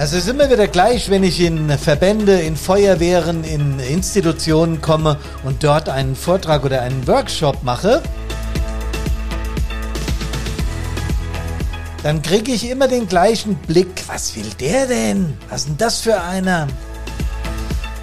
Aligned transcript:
Gute! 0.01 0.03
Es 0.03 0.13
ist 0.15 0.29
immer 0.29 0.51
wieder 0.51 0.67
gleich, 0.67 1.11
wenn 1.11 1.23
ich 1.23 1.41
in 1.41 1.69
Verbände, 1.79 2.41
in 2.41 2.57
Feuerwehren, 2.57 3.45
in 3.45 3.79
Institutionen 3.81 4.81
komme 4.81 5.19
und 5.45 5.63
dort 5.63 5.91
einen 5.91 6.17
Vortrag 6.17 6.65
oder 6.65 6.81
einen 6.81 7.07
Workshop 7.07 7.63
mache. 7.63 8.03
Dann 12.03 12.23
kriege 12.23 12.53
ich 12.53 12.71
immer 12.71 12.89
den 12.89 13.09
gleichen 13.09 13.57
Blick. 13.57 14.05
Was 14.07 14.35
will 14.37 14.51
der 14.59 14.87
denn? 14.87 15.37
Was 15.51 15.61
ist 15.61 15.69
denn 15.69 15.77
das 15.77 16.01
für 16.01 16.19
einer? 16.19 16.67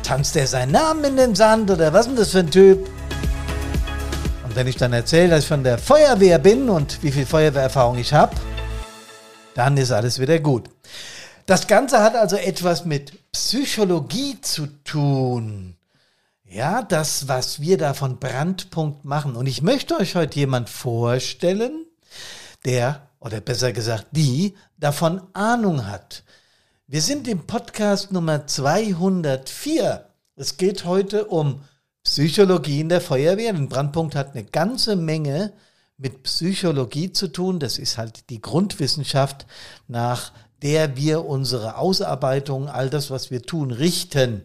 Tanzt 0.04 0.36
der 0.36 0.46
seinen 0.46 0.74
Namen 0.74 1.04
in 1.04 1.18
den 1.18 1.36
Sand 1.36 1.72
oder 1.72 1.92
was 1.94 2.02
ist 2.02 2.10
denn 2.10 2.16
das 2.18 2.30
für 2.30 2.40
ein 2.40 2.52
Typ? 2.52 2.88
Und 4.44 4.56
wenn 4.56 4.68
ich 4.68 4.78
dann 4.78 4.94
erzähle, 4.94 5.30
dass 5.30 5.40
ich 5.42 5.48
von 5.48 5.64
der 5.64 5.80
Feuerwehr 5.80 6.38
bin 6.38 6.70
und 6.70 7.02
wie 7.02 7.12
viel 7.12 7.26
Feuerwehrerfahrung 7.26 7.98
ich 7.98 8.14
habe, 8.14 8.36
dann 9.56 9.76
ist 9.78 9.92
alles 9.92 10.20
wieder 10.20 10.38
gut. 10.38 10.77
Das 11.48 11.66
Ganze 11.68 12.04
hat 12.04 12.18
also 12.18 12.36
etwas 12.36 12.84
mit 12.84 13.32
Psychologie 13.32 14.42
zu 14.42 14.68
tun. 14.84 15.78
Ja, 16.44 16.82
das, 16.82 17.30
was 17.30 17.62
wir 17.62 17.78
da 17.78 17.94
von 17.94 18.20
Brandpunkt 18.20 19.06
machen. 19.06 19.38
Und 19.38 19.48
ich 19.48 19.62
möchte 19.62 19.96
euch 19.96 20.16
heute 20.16 20.40
jemand 20.40 20.70
vorstellen, 20.70 21.86
der, 22.66 23.08
oder 23.22 23.40
besser 23.40 23.72
gesagt, 23.72 24.08
die 24.12 24.56
davon 24.76 25.22
Ahnung 25.32 25.88
hat. 25.88 26.26
Wir 26.86 27.02
sind 27.02 27.30
im 27.30 27.48
Podcast 27.48 28.12
Nummer 28.12 28.46
204. 28.46 30.06
Es 30.36 30.58
geht 30.58 30.84
heute 30.84 31.28
um 31.28 31.62
Psychologie 32.04 32.82
in 32.82 32.90
der 32.90 33.00
Feuerwehr. 33.00 33.54
Ein 33.54 33.70
Brandpunkt 33.70 34.16
hat 34.16 34.36
eine 34.36 34.44
ganze 34.44 34.98
Menge 34.98 35.54
mit 35.98 36.24
Psychologie 36.24 37.14
zu 37.14 37.30
tun. 37.30 37.62
Das 37.62 37.80
ist 37.80 37.98
halt 37.98 38.30
die 38.30 38.42
Grundwissenschaft 38.42 39.46
nach 39.88 40.34
der 40.62 40.98
wir 40.98 41.26
unsere 41.26 41.78
Ausarbeitung, 41.78 42.70
all 42.70 42.90
das, 42.90 43.12
was 43.12 43.32
wir 43.32 43.42
tun, 43.42 43.72
richten. 43.72 44.44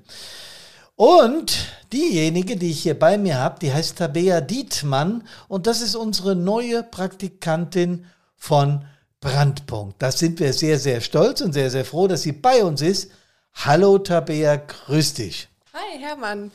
Und 0.97 1.67
diejenige, 1.93 2.57
die 2.57 2.71
ich 2.71 2.83
hier 2.83 2.99
bei 2.99 3.19
mir 3.19 3.39
habe, 3.39 3.59
die 3.61 3.73
heißt 3.73 3.99
Tabea 3.99 4.41
Dietmann 4.41 5.27
und 5.49 5.67
das 5.67 5.81
ist 5.81 5.95
unsere 5.95 6.37
neue 6.37 6.83
Praktikantin 6.83 8.07
von 8.37 8.85
Brandpunkt. 9.21 10.03
Da 10.03 10.13
sind 10.13 10.39
wir 10.41 10.53
sehr, 10.53 10.79
sehr 10.79 11.01
stolz 11.01 11.41
und 11.41 11.53
sehr, 11.53 11.71
sehr 11.71 11.85
froh, 11.85 12.09
dass 12.09 12.23
sie 12.23 12.33
bei 12.33 12.63
uns 12.63 12.83
ist. 12.83 13.11
Hallo 13.55 13.99
Tabea, 13.99 14.57
grüß 14.57 15.15
dich. 15.15 15.49
Hi 15.73 15.99
Hermann. 15.99 16.51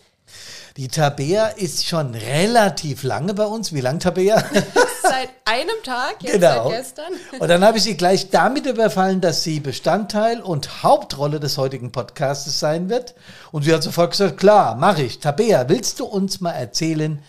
Die 0.76 0.88
Tabea 0.88 1.48
ist 1.48 1.86
schon 1.86 2.14
relativ 2.14 3.04
lange 3.04 3.34
bei 3.34 3.46
uns. 3.46 3.74
Wie 3.74 3.82
lang, 3.82 4.00
Tabea? 4.00 4.44
Seit 5.10 5.30
einem 5.46 5.84
Tag, 5.84 6.22
jetzt 6.22 6.34
genau. 6.34 6.70
seit 6.70 6.78
gestern. 6.78 7.14
Und 7.40 7.48
dann 7.48 7.64
habe 7.64 7.78
ich 7.78 7.84
sie 7.84 7.98
gleich 7.98 8.30
damit 8.30 8.66
überfallen, 8.66 9.22
dass 9.22 9.44
sie 9.44 9.60
Bestandteil 9.60 10.42
und 10.42 10.84
Hauptrolle 10.84 11.40
des 11.40 11.58
heutigen 11.58 11.92
Podcasts 11.92 12.60
sein 12.60 12.90
wird. 12.90 13.16
Und 13.52 13.64
sie 13.64 13.74
hat 13.74 13.84
sofort 13.84 14.12
gesagt, 14.12 14.38
klar, 14.38 14.76
mache 14.76 15.04
ich. 15.04 15.20
Tabea, 15.20 15.70
willst 15.70 16.00
du 16.00 16.06
uns 16.06 16.42
mal 16.42 16.52
erzählen, 16.52 17.22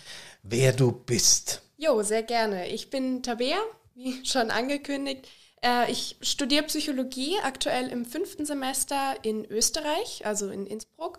wer 0.42 0.72
du 0.72 0.92
bist? 0.92 1.62
Jo, 1.76 2.02
sehr 2.02 2.22
gerne. 2.22 2.68
Ich 2.68 2.90
bin 2.90 3.22
Tabea, 3.22 3.58
wie 3.94 4.24
schon 4.24 4.50
angekündigt. 4.50 5.28
Äh, 5.62 5.90
ich 5.90 6.16
studiere 6.20 6.64
Psychologie 6.64 7.36
aktuell 7.42 7.88
im 7.88 8.04
fünften 8.04 8.46
Semester 8.46 9.14
in 9.22 9.44
Österreich, 9.44 10.22
also 10.24 10.50
in 10.50 10.66
Innsbruck 10.66 11.18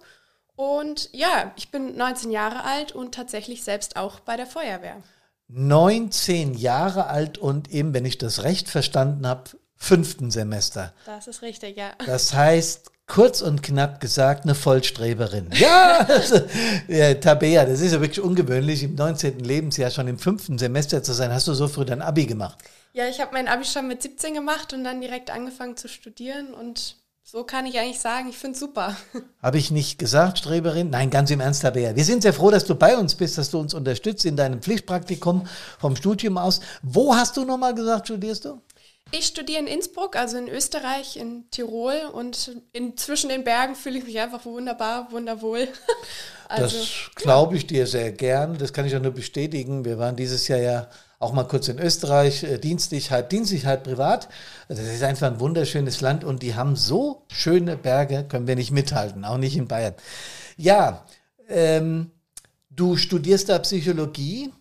und 0.60 1.08
ja, 1.14 1.54
ich 1.56 1.72
bin 1.72 1.96
19 1.96 2.32
Jahre 2.32 2.66
alt 2.66 2.92
und 2.92 3.16
tatsächlich 3.16 3.64
selbst 3.64 3.96
auch 3.96 4.20
bei 4.20 4.36
der 4.36 4.46
Feuerwehr. 4.46 5.02
19 5.50 6.54
Jahre 6.54 7.08
alt 7.08 7.38
und 7.38 7.72
eben, 7.72 7.94
wenn 7.94 8.06
ich 8.06 8.18
das 8.18 8.44
recht 8.44 8.70
verstanden 8.70 9.28
habe, 9.28 9.52
fünften 9.76 10.30
Semester. 10.32 10.94
Das 11.06 11.28
ist 11.28 11.42
richtig, 11.42 11.78
ja. 11.78 11.92
Das 12.06 12.34
heißt, 12.34 12.92
kurz 13.08 13.42
und 13.42 13.64
knapp 13.64 14.00
gesagt, 14.00 14.44
eine 14.44 14.56
Vollstreberin. 14.56 15.50
Ja, 15.60 16.08
ja 16.88 17.14
Tabea, 17.16 17.66
das 17.66 17.82
ist 17.82 17.94
ja 17.94 18.00
wirklich 18.00 18.22
ungewöhnlich, 18.22 18.84
im 18.84 18.96
19. 18.96 19.40
Lebensjahr 19.40 19.90
schon 19.90 20.08
im 20.08 20.20
fünften 20.20 20.58
Semester 20.58 21.02
zu 21.02 21.14
sein. 21.14 21.34
Hast 21.34 21.48
du 21.48 21.54
so 21.54 21.68
früh 21.68 21.86
dein 21.86 22.02
Abi 22.02 22.26
gemacht? 22.26 22.60
Ja, 22.94 23.08
ich 23.08 23.20
habe 23.20 23.34
mein 23.34 23.48
Abi 23.48 23.66
schon 23.66 23.88
mit 23.88 24.02
17 24.02 24.34
gemacht 24.34 24.74
und 24.74 24.84
dann 24.84 25.02
direkt 25.02 25.32
angefangen 25.32 25.78
zu 25.78 25.88
studieren 25.88 26.54
und 26.54 26.98
so 27.32 27.44
kann 27.44 27.68
ich 27.68 27.78
eigentlich 27.78 28.00
sagen, 28.00 28.28
ich 28.30 28.38
finde 28.38 28.56
es 28.56 28.60
super. 28.60 28.98
Habe 29.44 29.60
ich 29.60 29.70
nicht 29.70 30.00
gesagt, 30.00 30.40
Streberin? 30.40 30.90
Nein, 30.90 31.12
ganz 31.12 31.30
im 31.30 31.42
Ernst, 31.42 31.62
Tabea. 31.62 31.96
Wir 31.96 32.04
sind 32.04 32.24
sehr 32.24 32.34
froh, 32.34 32.50
dass 32.50 32.66
du 32.66 32.74
bei 32.74 32.98
uns 32.98 33.14
bist, 33.14 33.38
dass 33.38 33.52
du 33.52 33.60
uns 33.60 33.76
unterstützt 33.76 34.26
in 34.26 34.36
deinem 34.36 34.64
Pflichtpraktikum 34.64 35.46
vom 35.78 35.96
Studium 35.96 36.40
aus. 36.40 36.60
Wo 36.82 37.16
hast 37.16 37.38
du 37.38 37.46
nochmal 37.46 37.76
gesagt, 37.76 38.08
studierst 38.08 38.46
du? 38.46 38.62
Ich 39.12 39.28
studiere 39.28 39.60
in 39.60 39.68
Innsbruck, 39.68 40.16
also 40.16 40.38
in 40.38 40.48
Österreich, 40.48 41.18
in 41.18 41.48
Tirol 41.52 42.02
und 42.14 42.58
in, 42.74 42.98
zwischen 42.98 43.30
den 43.30 43.44
Bergen 43.44 43.76
fühle 43.76 44.00
ich 44.00 44.06
mich 44.06 44.20
einfach 44.20 44.44
wunderbar, 44.46 45.12
wunderwohl. 45.12 45.68
also, 46.48 46.80
das 46.80 47.12
glaube 47.14 47.58
ich 47.58 47.68
dir 47.68 47.86
sehr 47.86 48.12
gern. 48.12 48.58
Das 48.58 48.74
kann 48.74 48.88
ich 48.88 48.96
auch 48.96 49.02
nur 49.02 49.14
bestätigen. 49.14 49.86
Wir 49.86 50.00
waren 50.00 50.16
dieses 50.16 50.48
Jahr 50.48 50.60
ja 50.60 50.90
auch 51.20 51.34
mal 51.34 51.44
kurz 51.44 51.68
in 51.68 51.80
Österreich, 51.80 52.44
äh, 52.44 52.58
dienstlich, 52.58 53.12
halb 53.12 53.30
privat. 53.84 54.30
Also 54.70 54.82
das 54.82 54.94
ist 54.94 55.04
einfach 55.04 55.28
ein 55.28 55.40
wunderschönes 55.42 56.00
Land 56.00 56.24
und 56.24 56.42
die 56.42 56.56
haben 56.56 56.78
so 56.78 57.24
schöne 57.28 57.76
Berge, 57.76 58.26
können 58.28 58.48
wir 58.48 58.56
nicht 58.56 58.72
mithalten, 58.72 59.26
auch 59.26 59.38
nicht 59.38 59.58
in 59.58 59.68
Bayern. 59.68 59.96
Ja, 60.56 61.06
ähm, 61.50 62.12
du 62.70 62.96
studierst 62.96 63.50
da 63.50 63.60
Psychologie. 63.60 64.52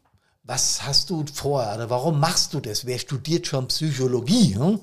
Was 0.42 0.86
hast 0.86 1.10
du 1.10 1.24
vor 1.32 1.60
oder 1.74 1.91
warum 1.91 2.18
machst 2.18 2.54
du 2.54 2.60
das? 2.60 2.86
Wer 2.86 2.98
studiert 2.98 3.47
schon 3.47 3.68
Psychologie? 3.68 4.56
Hm? 4.56 4.80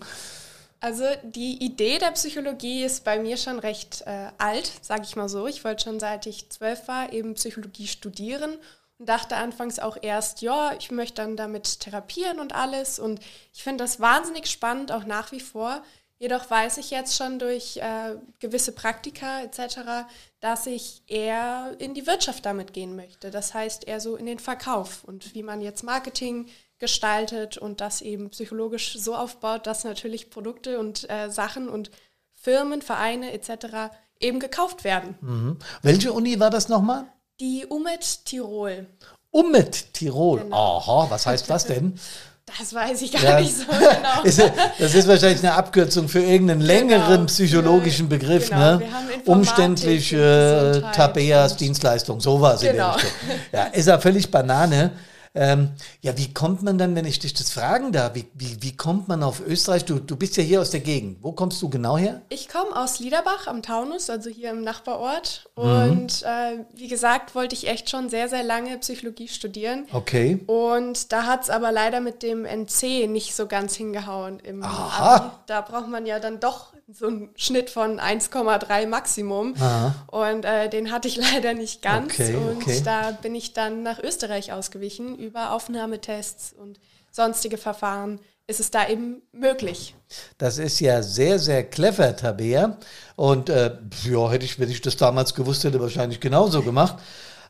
Also 0.79 1.03
die 1.23 1.63
Idee 1.65 1.97
der 1.97 2.11
Psychologie 2.11 2.83
ist 2.83 3.03
bei 3.03 3.19
mir 3.19 3.35
schon 3.37 3.57
recht 3.57 4.03
äh, 4.05 4.27
alt, 4.37 4.71
sage 4.81 5.01
ich 5.03 5.15
mal 5.15 5.27
so. 5.27 5.47
Ich 5.47 5.63
wollte 5.65 5.83
schon 5.83 5.99
seit 5.99 6.27
ich 6.27 6.49
zwölf 6.51 6.87
war 6.87 7.11
eben 7.11 7.33
Psychologie 7.33 7.87
studieren 7.87 8.53
und 8.97 9.09
dachte 9.09 9.35
anfangs 9.35 9.79
auch 9.79 9.97
erst, 10.01 10.41
ja, 10.41 10.73
ich 10.79 10.91
möchte 10.91 11.15
dann 11.15 11.35
damit 11.35 11.79
therapieren 11.81 12.39
und 12.39 12.55
alles. 12.55 12.99
Und 12.99 13.19
ich 13.53 13.63
finde 13.63 13.83
das 13.83 13.99
wahnsinnig 13.99 14.47
spannend, 14.47 14.91
auch 14.91 15.05
nach 15.05 15.31
wie 15.31 15.39
vor. 15.41 15.83
Jedoch 16.17 16.49
weiß 16.49 16.77
ich 16.77 16.91
jetzt 16.91 17.17
schon 17.17 17.39
durch 17.39 17.77
äh, 17.77 18.15
gewisse 18.39 18.71
Praktika 18.71 19.41
etc., 19.41 20.07
dass 20.39 20.65
ich 20.65 21.03
eher 21.07 21.75
in 21.79 21.93
die 21.93 22.07
Wirtschaft 22.07 22.45
damit 22.45 22.71
gehen 22.71 22.95
möchte. 22.95 23.31
Das 23.31 23.53
heißt 23.53 23.85
eher 23.85 23.99
so 23.99 24.15
in 24.15 24.25
den 24.25 24.39
Verkauf 24.39 25.03
und 25.03 25.35
wie 25.35 25.43
man 25.43 25.59
jetzt 25.59 25.83
Marketing 25.83 26.47
gestaltet 26.79 27.57
und 27.57 27.81
das 27.81 28.01
eben 28.01 28.29
psychologisch 28.29 28.97
so 28.97 29.13
aufbaut, 29.13 29.67
dass 29.67 29.83
natürlich 29.83 30.29
Produkte 30.29 30.79
und 30.79 31.09
äh, 31.09 31.29
Sachen 31.29 31.67
und 31.67 31.91
Firmen, 32.33 32.81
Vereine 32.81 33.33
etc. 33.33 33.93
eben 34.19 34.39
gekauft 34.39 34.85
werden. 34.85 35.17
Mhm. 35.19 35.59
Welche 35.81 36.13
Uni 36.13 36.39
war 36.39 36.49
das 36.49 36.69
nochmal? 36.69 37.11
Die 37.41 37.65
Umet 37.67 38.25
Tirol. 38.25 38.87
Umet 39.31 39.93
Tirol. 39.93 40.39
Genau. 40.39 40.77
Aha, 40.77 41.07
was 41.09 41.25
heißt 41.25 41.49
das 41.49 41.65
denn? 41.65 41.99
Das 42.45 42.73
weiß 42.73 43.01
ich 43.01 43.11
gar 43.11 43.23
ja. 43.23 43.39
nicht 43.41 43.57
so 43.57 43.65
genau. 43.65 44.51
das 44.79 44.93
ist 44.95 45.07
wahrscheinlich 45.07 45.39
eine 45.39 45.53
Abkürzung 45.55 46.07
für 46.07 46.21
irgendeinen 46.21 46.61
genau. 46.61 46.73
längeren 46.73 47.13
genau. 47.13 47.25
psychologischen 47.25 48.07
Begriff. 48.07 48.49
Genau. 48.49 48.77
Ne? 48.77 48.87
Umständliche 49.25 50.83
äh, 50.85 50.95
Tabeas 50.95 51.57
Dienstleistung, 51.57 52.21
sowas 52.21 52.61
genau. 52.61 52.71
in 52.71 52.77
der 52.77 52.85
genau. 52.85 52.95
Richtung. 52.95 53.11
Ja, 53.51 53.63
ist 53.65 53.87
ja 53.87 53.99
völlig 53.99 54.31
Banane. 54.31 54.91
Ähm, 55.35 55.71
ja, 56.01 56.17
wie 56.17 56.33
kommt 56.33 56.63
man 56.63 56.77
dann, 56.77 56.95
wenn 56.95 57.05
ich 57.05 57.19
dich 57.19 57.33
das 57.33 57.51
fragen 57.51 57.91
darf, 57.91 58.15
wie, 58.15 58.25
wie, 58.33 58.61
wie 58.61 58.75
kommt 58.75 59.07
man 59.07 59.21
auf 59.21 59.45
Österreich? 59.45 59.83
Du, 59.83 59.99
du 59.99 60.15
bist 60.15 60.37
ja 60.37 60.43
hier 60.43 60.61
aus 60.61 60.71
der 60.71 60.79
Gegend. 60.79 61.17
Wo 61.21 61.33
kommst 61.33 61.61
du 61.61 61.69
genau 61.69 61.97
her? 61.97 62.21
Ich 62.29 62.47
komme 62.47 62.75
aus 62.75 62.99
Liederbach 62.99 63.47
am 63.47 63.61
Taunus, 63.61 64.09
also 64.09 64.29
hier 64.29 64.51
im 64.51 64.61
Nachbarort. 64.63 65.49
Mhm. 65.57 65.63
Und 65.63 66.23
äh, 66.23 66.63
wie 66.73 66.87
gesagt, 66.87 67.35
wollte 67.35 67.53
ich 67.53 67.67
echt 67.67 67.89
schon 67.89 68.09
sehr, 68.09 68.29
sehr 68.29 68.43
lange 68.43 68.77
Psychologie 68.77 69.27
studieren. 69.27 69.85
Okay. 69.91 70.39
Und 70.47 71.11
da 71.11 71.25
hat 71.25 71.43
es 71.43 71.49
aber 71.49 71.71
leider 71.71 71.99
mit 71.99 72.23
dem 72.23 72.45
NC 72.45 73.07
nicht 73.09 73.35
so 73.35 73.47
ganz 73.47 73.75
hingehauen 73.75 74.39
im 74.39 74.63
Aha. 74.63 75.15
Abi. 75.15 75.29
Da 75.47 75.61
braucht 75.61 75.89
man 75.89 76.05
ja 76.05 76.19
dann 76.19 76.39
doch 76.39 76.73
so 76.87 77.07
einen 77.07 77.29
Schnitt 77.35 77.69
von 77.69 77.99
1,3 77.99 78.87
Maximum. 78.87 79.55
Aha. 79.57 79.95
Und 80.07 80.45
äh, 80.45 80.69
den 80.69 80.91
hatte 80.91 81.07
ich 81.07 81.15
leider 81.33 81.53
nicht 81.53 81.81
ganz. 81.81 82.13
Okay, 82.13 82.35
und 82.35 82.63
okay. 82.63 82.81
da 82.83 83.11
bin 83.11 83.35
ich 83.35 83.53
dann 83.53 83.83
nach 83.83 83.99
Österreich 83.99 84.53
ausgewichen 84.53 85.17
über 85.17 85.51
Aufnahmetests 85.51 86.53
und 86.53 86.79
sonstige 87.11 87.57
Verfahren 87.57 88.19
ist 88.47 88.59
es 88.59 88.69
da 88.69 88.87
eben 88.87 89.23
möglich. 89.31 89.95
Das 90.37 90.59
ist 90.59 90.79
ja 90.79 91.01
sehr, 91.01 91.39
sehr 91.39 91.63
clever, 91.63 92.15
Tabea. 92.15 92.77
Und 93.15 93.49
äh, 93.49 93.77
ja, 94.03 94.29
hätte 94.29 94.45
ich, 94.45 94.59
wenn 94.59 94.69
ich 94.69 94.81
das 94.81 94.97
damals 94.97 95.33
gewusst 95.33 95.63
hätte, 95.63 95.79
wahrscheinlich 95.79 96.19
genauso 96.19 96.61
gemacht. 96.61 96.97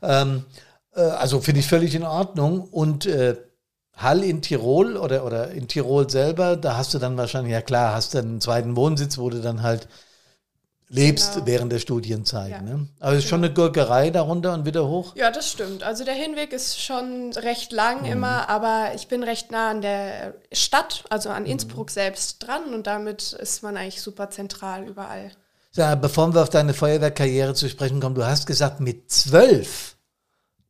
Ähm, 0.01 0.45
äh, 0.95 1.01
also 1.01 1.41
finde 1.41 1.59
ich 1.59 1.67
völlig 1.67 1.95
in 1.95 2.03
Ordnung. 2.03 2.61
Und 2.61 3.07
äh, 3.07 3.35
Hall 3.97 4.23
in 4.23 4.41
Tirol 4.41 4.97
oder, 4.97 5.25
oder 5.25 5.51
in 5.51 5.67
Tirol 5.67 6.09
selber, 6.09 6.57
da 6.57 6.77
hast 6.77 6.93
du 6.93 6.99
dann 6.99 7.17
wahrscheinlich, 7.17 7.53
ja 7.53 7.61
klar, 7.61 7.93
hast 7.93 8.13
du 8.13 8.17
einen 8.17 8.41
zweiten 8.41 8.75
Wohnsitz, 8.75 9.17
wo 9.17 9.29
du 9.29 9.41
dann 9.41 9.63
halt 9.63 9.87
lebst 10.89 11.33
genau. 11.33 11.45
während 11.47 11.71
der 11.71 11.79
Studienzeit. 11.79 12.51
Ja. 12.51 12.61
Ne? 12.61 12.87
Aber 12.99 13.13
es 13.13 13.23
ist 13.23 13.29
schon 13.29 13.43
eine 13.43 13.53
Gurkerei 13.53 14.11
darunter 14.11 14.53
und 14.53 14.65
wieder 14.65 14.87
hoch? 14.87 15.15
Ja, 15.15 15.31
das 15.31 15.51
stimmt. 15.51 15.83
Also 15.83 16.03
der 16.03 16.13
Hinweg 16.13 16.53
ist 16.53 16.79
schon 16.79 17.31
recht 17.33 17.71
lang 17.71 18.01
mhm. 18.01 18.11
immer, 18.11 18.49
aber 18.49 18.91
ich 18.95 19.07
bin 19.07 19.23
recht 19.23 19.51
nah 19.51 19.71
an 19.71 19.81
der 19.81 20.35
Stadt, 20.51 21.03
also 21.09 21.29
an 21.29 21.43
mhm. 21.43 21.49
Innsbruck 21.49 21.87
mhm. 21.87 21.93
selbst 21.93 22.45
dran 22.45 22.73
und 22.73 22.87
damit 22.87 23.33
ist 23.33 23.63
man 23.63 23.77
eigentlich 23.77 24.01
super 24.01 24.29
zentral 24.29 24.87
überall. 24.87 25.31
Ja, 25.73 25.95
bevor 25.95 26.33
wir 26.33 26.41
auf 26.41 26.49
deine 26.49 26.73
Feuerwehrkarriere 26.73 27.53
zu 27.53 27.67
sprechen 27.67 27.99
kommen, 27.99 28.15
du 28.15 28.25
hast 28.25 28.45
gesagt, 28.45 28.79
mit 28.79 29.11
zwölf 29.11 29.94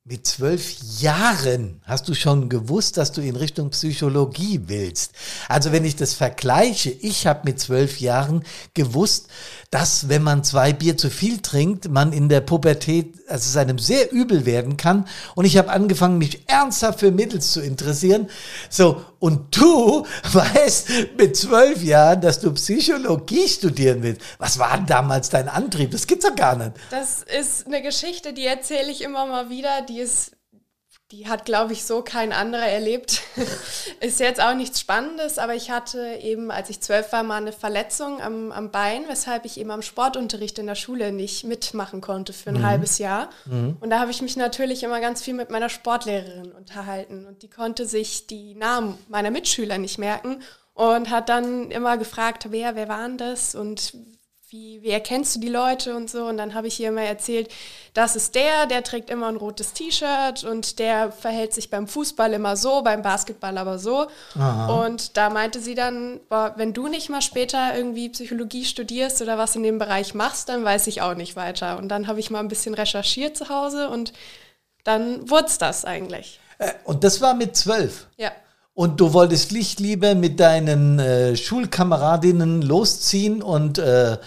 mit 0.08 0.28
zwölf 0.28 0.76
Jahren 1.00 1.82
hast 1.84 2.08
du 2.08 2.14
schon 2.14 2.48
gewusst, 2.48 2.98
dass 2.98 3.12
du 3.12 3.22
in 3.22 3.36
Richtung 3.36 3.72
Psychologie 3.72 4.62
willst. 4.68 5.14
Also 5.50 5.72
wenn 5.72 5.84
ich 5.84 5.96
das 5.96 6.14
vergleiche, 6.14 6.92
ich 6.92 7.26
habe 7.26 7.42
mit 7.46 7.60
zwölf 7.60 8.00
Jahren 8.00 8.44
gewusst, 8.76 9.30
dass 9.72 10.08
wenn 10.08 10.22
man 10.22 10.44
zwei 10.44 10.74
Bier 10.74 10.96
zu 10.96 11.10
viel 11.10 11.40
trinkt, 11.40 11.90
man 11.90 12.14
in 12.14 12.30
der 12.30 12.42
Pubertät, 12.42 13.16
also 13.28 13.50
es 13.50 13.58
einem 13.58 13.80
sehr 13.80 14.12
übel 14.12 14.46
werden 14.46 14.78
kann. 14.78 15.08
Und 15.34 15.46
ich 15.46 15.58
habe 15.58 15.72
angefangen, 15.72 16.20
mich 16.20 16.48
ernsthaft 16.48 17.00
für 17.00 17.10
Mittels 17.10 17.52
zu 17.52 17.60
interessieren. 17.60 18.30
So, 18.70 19.02
und 19.26 19.58
du 19.58 20.06
weißt 20.34 21.18
mit 21.18 21.36
zwölf 21.36 21.82
Jahren, 21.82 22.22
dass 22.22 22.40
du 22.40 22.54
Psychologie 22.54 23.48
studieren 23.48 24.04
willst. 24.04 24.22
Was 24.38 24.60
war 24.60 24.78
denn 24.78 24.86
damals 24.86 25.30
dein 25.30 25.50
Antrieb? 25.50 25.90
Das 25.90 26.06
gibt's 26.06 26.28
doch 26.28 26.36
gar 26.36 26.56
nicht. 26.56 26.74
Das 26.92 27.24
ist 27.24 27.66
eine 27.66 27.82
Geschichte, 27.82 28.34
die 28.34 28.46
erzähle 28.46 28.92
ich 28.92 29.02
immer 29.02 29.26
mal 29.26 29.50
wieder. 29.50 29.82
Die 29.82 30.00
ist 30.00 30.35
die 31.12 31.28
hat, 31.28 31.46
glaube 31.46 31.74
ich, 31.74 31.86
so 31.86 32.02
kein 32.02 32.34
anderer 32.34 32.66
erlebt. 32.66 33.22
ist 34.00 34.20
jetzt 34.20 34.42
auch 34.42 34.56
nichts 34.56 34.80
Spannendes, 34.80 35.38
aber 35.38 35.54
ich 35.54 35.70
hatte 35.70 36.18
eben, 36.22 36.50
als 36.50 36.70
ich 36.72 36.82
zwölf 36.82 37.12
war, 37.12 37.22
mal 37.22 37.38
eine 37.38 37.52
Verletzung 37.52 38.22
am, 38.22 38.52
am 38.52 38.72
Bein, 38.72 39.08
weshalb 39.08 39.46
ich 39.46 39.60
eben 39.60 39.70
am 39.70 39.84
Sportunterricht 39.84 40.58
in 40.58 40.66
der 40.66 40.76
Schule 40.76 41.12
nicht 41.12 41.44
mitmachen 41.44 42.02
konnte 42.02 42.34
für 42.34 42.50
ein 42.50 42.60
mhm. 42.60 42.66
halbes 42.66 42.98
Jahr. 42.98 43.30
Mhm. 43.46 43.78
Und 43.80 43.92
da 43.92 44.00
habe 44.00 44.10
ich 44.10 44.24
mich 44.24 44.36
natürlich 44.36 44.82
immer 44.82 45.00
ganz 45.00 45.22
viel 45.22 45.36
mit 45.36 45.52
meiner 45.52 45.70
Sportlehrerin 45.70 46.52
unterhalten. 46.52 47.28
Und 47.28 47.44
die 47.44 47.50
konnte 47.50 47.86
sich 47.86 48.26
die 48.26 48.56
Namen 48.56 48.98
meiner 49.08 49.30
Mitschüler 49.30 49.78
nicht 49.78 50.00
merken 50.00 50.42
und 50.74 51.12
hat 51.12 51.30
dann 51.30 51.70
immer 51.70 51.98
gefragt, 51.98 52.48
wer, 52.50 52.76
wer 52.76 52.90
waren 52.90 53.20
das 53.20 53.54
und 53.54 53.94
wie, 54.56 54.82
wie 54.82 54.90
erkennst 54.90 55.36
du 55.36 55.40
die 55.40 55.50
Leute 55.50 55.96
und 55.96 56.10
so. 56.10 56.26
Und 56.26 56.38
dann 56.38 56.54
habe 56.54 56.68
ich 56.68 56.80
ihr 56.80 56.90
immer 56.90 57.02
erzählt, 57.02 57.52
das 57.94 58.16
ist 58.16 58.36
der, 58.36 58.66
der 58.68 58.84
trägt 58.84 59.10
immer 59.10 59.28
ein 59.28 59.36
rotes 59.36 59.74
T-Shirt 59.74 60.44
und 60.44 60.80
der 60.80 61.12
verhält 61.12 61.54
sich 61.54 61.70
beim 61.70 61.88
Fußball 61.88 62.32
immer 62.34 62.56
so, 62.56 62.82
beim 62.82 63.02
Basketball 63.02 63.58
aber 63.58 63.80
so. 63.80 64.08
Aha. 64.36 64.86
Und 64.86 65.18
da 65.18 65.30
meinte 65.30 65.60
sie 65.60 65.76
dann, 65.76 66.20
boah, 66.30 66.54
wenn 66.56 66.74
du 66.74 66.88
nicht 66.88 67.10
mal 67.10 67.22
später 67.22 67.76
irgendwie 67.76 68.10
Psychologie 68.10 68.66
studierst 68.66 69.22
oder 69.22 69.38
was 69.38 69.56
in 69.56 69.64
dem 69.64 69.78
Bereich 69.78 70.14
machst, 70.14 70.50
dann 70.50 70.64
weiß 70.64 70.88
ich 70.88 71.02
auch 71.02 71.16
nicht 71.16 71.36
weiter. 71.36 71.78
Und 71.78 71.90
dann 71.90 72.08
habe 72.08 72.20
ich 72.20 72.30
mal 72.30 72.40
ein 72.40 72.48
bisschen 72.48 72.74
recherchiert 72.74 73.36
zu 73.36 73.50
Hause 73.50 73.90
und 73.90 74.14
dann 74.84 75.30
wurde 75.30 75.48
es 75.48 75.58
das 75.58 75.84
eigentlich. 75.84 76.40
Äh, 76.60 76.72
und 76.86 77.04
das 77.04 77.20
war 77.20 77.34
mit 77.34 77.58
zwölf? 77.58 78.08
Ja. 78.18 78.32
Und 78.76 79.00
du 79.00 79.14
wolltest 79.14 79.54
nicht 79.54 79.80
lieber 79.80 80.16
mit 80.16 80.40
deinen 80.40 81.00
äh, 81.00 81.36
Schulkameradinnen 81.38 82.62
losziehen 82.62 83.42
und 83.42 83.80
äh, 83.80 84.18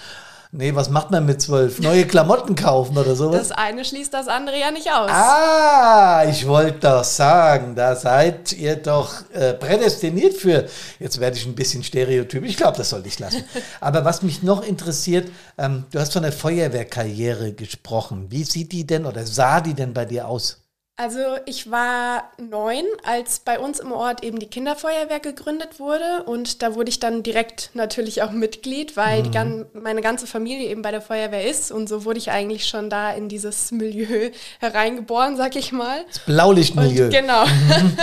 Nee, 0.50 0.74
was 0.74 0.88
macht 0.88 1.10
man 1.10 1.26
mit 1.26 1.42
zwölf? 1.42 1.78
Neue 1.78 2.06
Klamotten 2.06 2.54
kaufen 2.54 2.96
oder 2.96 3.14
sowas? 3.14 3.48
Das 3.48 3.52
eine 3.52 3.84
schließt 3.84 4.14
das 4.14 4.28
andere 4.28 4.58
ja 4.58 4.70
nicht 4.70 4.90
aus. 4.90 5.10
Ah, 5.10 6.24
ich 6.26 6.48
wollte 6.48 6.88
doch 6.88 7.04
sagen, 7.04 7.74
da 7.74 7.94
seid 7.94 8.54
ihr 8.54 8.76
doch 8.76 9.12
äh, 9.34 9.52
prädestiniert 9.52 10.32
für. 10.32 10.66
Jetzt 10.98 11.20
werde 11.20 11.36
ich 11.36 11.44
ein 11.44 11.54
bisschen 11.54 11.84
stereotyp. 11.84 12.44
Ich 12.44 12.56
glaube, 12.56 12.78
das 12.78 12.88
sollte 12.88 13.08
ich 13.08 13.18
lassen. 13.18 13.44
Aber 13.80 14.06
was 14.06 14.22
mich 14.22 14.42
noch 14.42 14.62
interessiert, 14.62 15.30
ähm, 15.58 15.84
du 15.90 16.00
hast 16.00 16.14
von 16.14 16.22
der 16.22 16.32
Feuerwehrkarriere 16.32 17.52
gesprochen. 17.52 18.28
Wie 18.30 18.44
sieht 18.44 18.72
die 18.72 18.86
denn 18.86 19.04
oder 19.04 19.26
sah 19.26 19.60
die 19.60 19.74
denn 19.74 19.92
bei 19.92 20.06
dir 20.06 20.28
aus? 20.28 20.62
Also 21.00 21.20
ich 21.46 21.70
war 21.70 22.32
neun, 22.38 22.84
als 23.04 23.38
bei 23.38 23.60
uns 23.60 23.78
im 23.78 23.92
Ort 23.92 24.24
eben 24.24 24.40
die 24.40 24.48
Kinderfeuerwehr 24.48 25.20
gegründet 25.20 25.78
wurde 25.78 26.24
und 26.24 26.60
da 26.60 26.74
wurde 26.74 26.88
ich 26.88 26.98
dann 26.98 27.22
direkt 27.22 27.70
natürlich 27.74 28.20
auch 28.22 28.32
Mitglied, 28.32 28.96
weil 28.96 29.22
mhm. 29.22 29.30
die, 29.30 29.78
meine 29.78 30.00
ganze 30.00 30.26
Familie 30.26 30.68
eben 30.68 30.82
bei 30.82 30.90
der 30.90 31.00
Feuerwehr 31.00 31.48
ist 31.48 31.70
und 31.70 31.88
so 31.88 32.04
wurde 32.04 32.18
ich 32.18 32.32
eigentlich 32.32 32.66
schon 32.66 32.90
da 32.90 33.12
in 33.12 33.28
dieses 33.28 33.70
Milieu 33.70 34.30
hereingeboren, 34.58 35.36
sag 35.36 35.54
ich 35.54 35.70
mal. 35.70 36.04
Das 36.08 36.18
Blaulichtmilieu. 36.18 37.04
Und, 37.04 37.10
genau. 37.12 37.46
Mhm. 37.46 37.98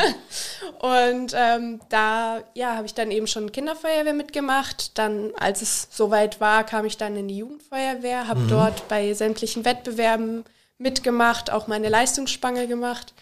und 0.79 1.33
ähm, 1.35 1.81
da 1.89 2.43
ja, 2.53 2.77
habe 2.77 2.85
ich 2.85 2.93
dann 2.93 3.11
eben 3.11 3.27
schon 3.27 3.51
Kinderfeuerwehr 3.51 4.13
mitgemacht. 4.13 4.97
Dann, 4.97 5.33
als 5.37 5.61
es 5.61 5.89
soweit 5.91 6.39
war, 6.39 6.63
kam 6.63 6.85
ich 6.85 6.95
dann 6.95 7.17
in 7.17 7.27
die 7.27 7.39
Jugendfeuerwehr, 7.39 8.29
habe 8.29 8.39
mhm. 8.39 8.47
dort 8.47 8.87
bei 8.87 9.13
sämtlichen 9.13 9.65
Wettbewerben 9.65 10.45
mitgemacht, 10.77 11.51
auch 11.51 11.67
meine 11.67 11.89
Leistungsspange 11.89 12.67
gemacht, 12.67 13.13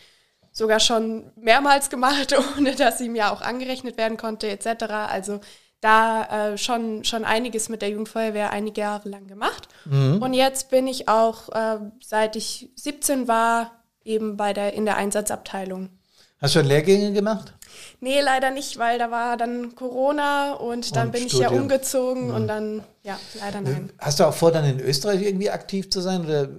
sogar 0.51 0.79
schon 0.79 1.31
mehrmals 1.35 1.89
gemacht, 1.89 2.35
ohne 2.57 2.75
dass 2.75 2.97
sie 2.97 3.09
mir 3.09 3.31
auch 3.31 3.41
angerechnet 3.41 3.97
werden 3.97 4.17
konnte 4.17 4.49
etc. 4.49 4.83
Also 5.09 5.39
da 5.81 6.53
äh, 6.53 6.57
schon, 6.57 7.03
schon 7.03 7.25
einiges 7.25 7.67
mit 7.67 7.81
der 7.81 7.89
Jugendfeuerwehr 7.89 8.51
einige 8.51 8.81
Jahre 8.81 9.09
lang 9.09 9.27
gemacht. 9.27 9.67
Mhm. 9.85 10.21
Und 10.21 10.33
jetzt 10.33 10.69
bin 10.69 10.87
ich 10.87 11.09
auch, 11.09 11.49
äh, 11.49 11.79
seit 12.01 12.35
ich 12.35 12.71
17 12.75 13.27
war, 13.27 13.83
eben 14.05 14.37
bei 14.37 14.53
der, 14.53 14.73
in 14.73 14.85
der 14.85 14.95
Einsatzabteilung. 14.95 15.89
Hast 16.39 16.55
du 16.55 16.59
schon 16.59 16.67
Lehrgänge 16.67 17.13
gemacht? 17.13 17.53
Nee, 17.99 18.21
leider 18.21 18.51
nicht, 18.51 18.77
weil 18.77 18.99
da 18.99 19.11
war 19.11 19.37
dann 19.37 19.75
Corona 19.75 20.53
und 20.53 20.95
dann 20.95 21.07
und 21.07 21.11
bin 21.13 21.29
Studium. 21.29 21.41
ich 21.45 21.51
ja 21.51 21.61
umgezogen 21.61 22.27
mhm. 22.27 22.35
und 22.35 22.47
dann, 22.47 22.83
ja, 23.03 23.19
leider 23.39 23.61
nein. 23.61 23.91
Hast 23.99 24.19
du 24.19 24.25
auch 24.25 24.33
vor, 24.33 24.51
dann 24.51 24.65
in 24.65 24.79
Österreich 24.79 25.21
irgendwie 25.21 25.49
aktiv 25.49 25.89
zu 25.89 26.01
sein 26.01 26.25
oder 26.25 26.49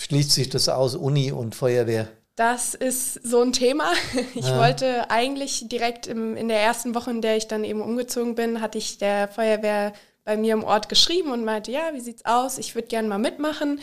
schließt 0.00 0.32
sich 0.32 0.48
das 0.48 0.68
aus, 0.68 0.94
Uni 0.94 1.30
und 1.32 1.54
Feuerwehr? 1.54 2.08
Das 2.36 2.74
ist 2.74 3.14
so 3.22 3.42
ein 3.42 3.52
Thema. 3.52 3.92
Ich 4.34 4.46
ja. 4.46 4.58
wollte 4.58 5.10
eigentlich 5.10 5.68
direkt 5.68 6.06
im, 6.06 6.36
in 6.36 6.48
der 6.48 6.60
ersten 6.60 6.94
Woche, 6.94 7.10
in 7.10 7.20
der 7.20 7.36
ich 7.36 7.48
dann 7.48 7.64
eben 7.64 7.82
umgezogen 7.82 8.34
bin, 8.34 8.60
hatte 8.60 8.78
ich 8.78 8.98
der 8.98 9.28
Feuerwehr 9.28 9.92
bei 10.24 10.36
mir 10.36 10.54
im 10.54 10.64
Ort 10.64 10.88
geschrieben 10.88 11.32
und 11.32 11.44
meinte, 11.44 11.70
ja, 11.70 11.90
wie 11.92 12.00
sieht's 12.00 12.24
aus? 12.24 12.58
Ich 12.58 12.74
würde 12.74 12.88
gerne 12.88 13.08
mal 13.08 13.18
mitmachen. 13.18 13.80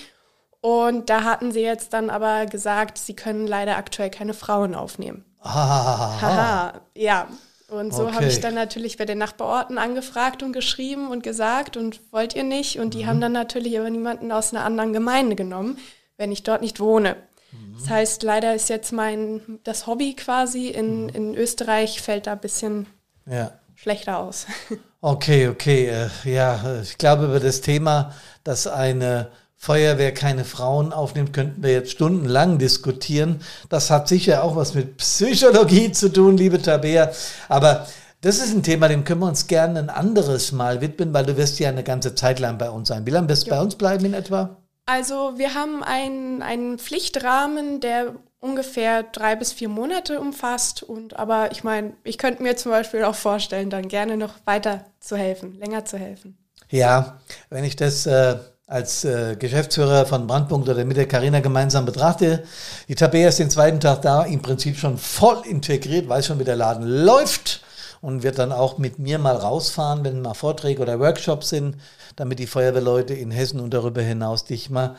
Und 0.62 1.10
da 1.10 1.24
hatten 1.24 1.52
sie 1.52 1.62
jetzt 1.62 1.94
dann 1.94 2.10
aber 2.10 2.46
gesagt, 2.48 2.98
sie 2.98 3.16
können 3.16 3.46
leider 3.46 3.78
aktuell 3.78 4.10
keine 4.10 4.34
Frauen 4.34 4.74
aufnehmen. 4.74 5.24
Ah. 5.42 6.20
Haha, 6.20 6.82
ja. 6.96 7.28
Und 7.70 7.94
so 7.94 8.06
okay. 8.06 8.16
habe 8.16 8.26
ich 8.26 8.40
dann 8.40 8.56
natürlich 8.56 8.98
bei 8.98 9.06
den 9.06 9.18
Nachbarorten 9.18 9.78
angefragt 9.78 10.42
und 10.42 10.54
geschrieben 10.54 11.10
und 11.10 11.22
gesagt 11.22 11.78
und 11.78 12.00
wollt 12.12 12.34
ihr 12.36 12.44
nicht? 12.44 12.80
Und 12.80 12.94
die 12.94 13.04
mhm. 13.04 13.08
haben 13.08 13.22
dann 13.22 13.34
natürlich 13.34 13.78
aber 13.78 13.90
niemanden 13.90 14.32
aus 14.32 14.54
einer 14.54 14.64
anderen 14.66 14.94
Gemeinde 14.94 15.36
genommen 15.36 15.78
wenn 16.18 16.32
ich 16.32 16.44
dort 16.44 16.62
nicht 16.62 16.80
wohne. 16.80 17.16
Mhm. 17.52 17.76
Das 17.80 17.90
heißt, 17.90 18.24
leider 18.24 18.54
ist 18.56 18.70
jetzt 18.70 18.92
mein 18.92 19.60
das 19.64 19.88
Hobby 19.88 20.16
quasi 20.16 20.68
in, 20.68 21.04
mhm. 21.04 21.10
in 21.10 21.36
Österreich 21.36 22.02
fällt 22.02 22.28
da 22.28 22.34
ein 22.34 22.40
bisschen 22.40 22.88
ja. 23.26 23.52
schlechter 23.76 24.20
aus. 24.20 24.46
Okay, 25.00 25.48
okay. 25.48 25.90
Äh, 25.90 26.10
ja, 26.24 26.82
ich 26.82 26.98
glaube, 26.98 27.26
über 27.26 27.40
das 27.40 27.62
Thema, 27.62 28.14
dass 28.44 28.66
eine 28.66 29.30
Feuerwehr 29.56 30.12
keine 30.12 30.44
Frauen 30.44 30.92
aufnimmt, 30.92 31.34
könnten 31.34 31.62
wir 31.62 31.72
jetzt 31.72 31.92
stundenlang 31.92 32.58
diskutieren. 32.58 33.42
Das 33.70 33.92
hat 33.92 34.08
sicher 34.08 34.44
auch 34.44 34.56
was 34.56 34.74
mit 34.74 34.98
Psychologie 34.98 35.92
zu 35.92 36.12
tun, 36.12 36.36
liebe 36.36 36.62
Tabea. 36.62 37.12
Aber 37.48 37.86
das 38.22 38.38
ist 38.38 38.54
ein 38.54 38.64
Thema, 38.64 38.88
dem 38.88 39.04
können 39.04 39.22
wir 39.22 39.28
uns 39.28 39.46
gerne 39.46 39.80
ein 39.80 39.90
anderes 39.90 40.52
Mal 40.52 40.82
widmen, 40.82 41.14
weil 41.14 41.26
du 41.26 41.38
wirst 41.38 41.60
ja 41.60 41.70
eine 41.70 41.84
ganze 41.84 42.16
Zeit 42.16 42.40
lang 42.40 42.58
bei 42.58 42.70
uns 42.70 42.88
sein. 42.88 43.06
Wie 43.06 43.12
lange 43.12 43.30
wirst 43.30 43.46
du 43.46 43.52
ja. 43.52 43.58
bei 43.58 43.62
uns 43.62 43.76
bleiben 43.76 44.06
in 44.06 44.14
etwa? 44.16 44.58
Also 44.88 45.34
wir 45.36 45.54
haben 45.54 45.84
einen, 45.84 46.42
einen 46.42 46.80
Pflichtrahmen, 46.80 47.82
der 47.82 48.16
ungefähr 48.40 49.04
drei 49.04 49.36
bis 49.36 49.52
vier 49.52 49.68
Monate 49.68 50.20
umfasst. 50.20 50.82
Und 50.82 51.20
aber 51.20 51.52
ich 51.52 51.66
meine, 51.66 51.94
ich 52.06 52.18
könnte 52.18 52.42
mir 52.42 52.56
zum 52.56 52.72
Beispiel 52.72 53.04
auch 53.04 53.16
vorstellen, 53.16 53.70
dann 53.70 53.90
gerne 53.90 54.16
noch 54.16 54.34
weiter 54.46 54.86
zu 55.02 55.18
helfen, 55.18 55.60
länger 55.60 55.84
zu 55.84 55.98
helfen. 55.98 56.38
Ja, 56.70 57.20
wenn 57.50 57.66
ich 57.66 57.76
das 57.76 58.06
äh, 58.06 58.38
als 58.66 59.04
äh, 59.04 59.36
Geschäftsführer 59.38 60.06
von 60.06 60.26
Brandpunkt 60.26 60.70
oder 60.70 60.86
mit 60.86 60.96
der 60.96 61.08
Carina 61.08 61.42
gemeinsam 61.42 61.86
betrachte, 61.86 62.46
die 62.88 62.96
Tabea 62.96 63.28
ist 63.28 63.40
den 63.40 63.50
zweiten 63.50 63.82
Tag 63.82 64.04
da, 64.04 64.24
im 64.24 64.42
Prinzip 64.42 64.78
schon 64.78 64.98
voll 64.98 65.42
integriert, 65.46 66.08
weiß 66.08 66.28
schon, 66.28 66.40
wie 66.40 66.46
der 66.46 66.56
Laden 66.56 66.88
läuft 66.88 67.62
und 68.00 68.24
wird 68.24 68.40
dann 68.40 68.54
auch 68.54 68.78
mit 68.78 69.00
mir 69.00 69.20
mal 69.20 69.36
rausfahren, 69.36 70.06
wenn 70.06 70.22
mal 70.22 70.34
Vorträge 70.34 70.82
oder 70.82 71.00
Workshops 71.00 71.50
sind 71.50 71.76
damit 72.18 72.40
die 72.40 72.48
Feuerwehrleute 72.48 73.14
in 73.14 73.32
Hessen 73.32 73.62
und 73.62 73.74
darüber 73.74 74.02
hinaus 74.02 74.44
dich 74.44 74.70
mal 74.70 74.98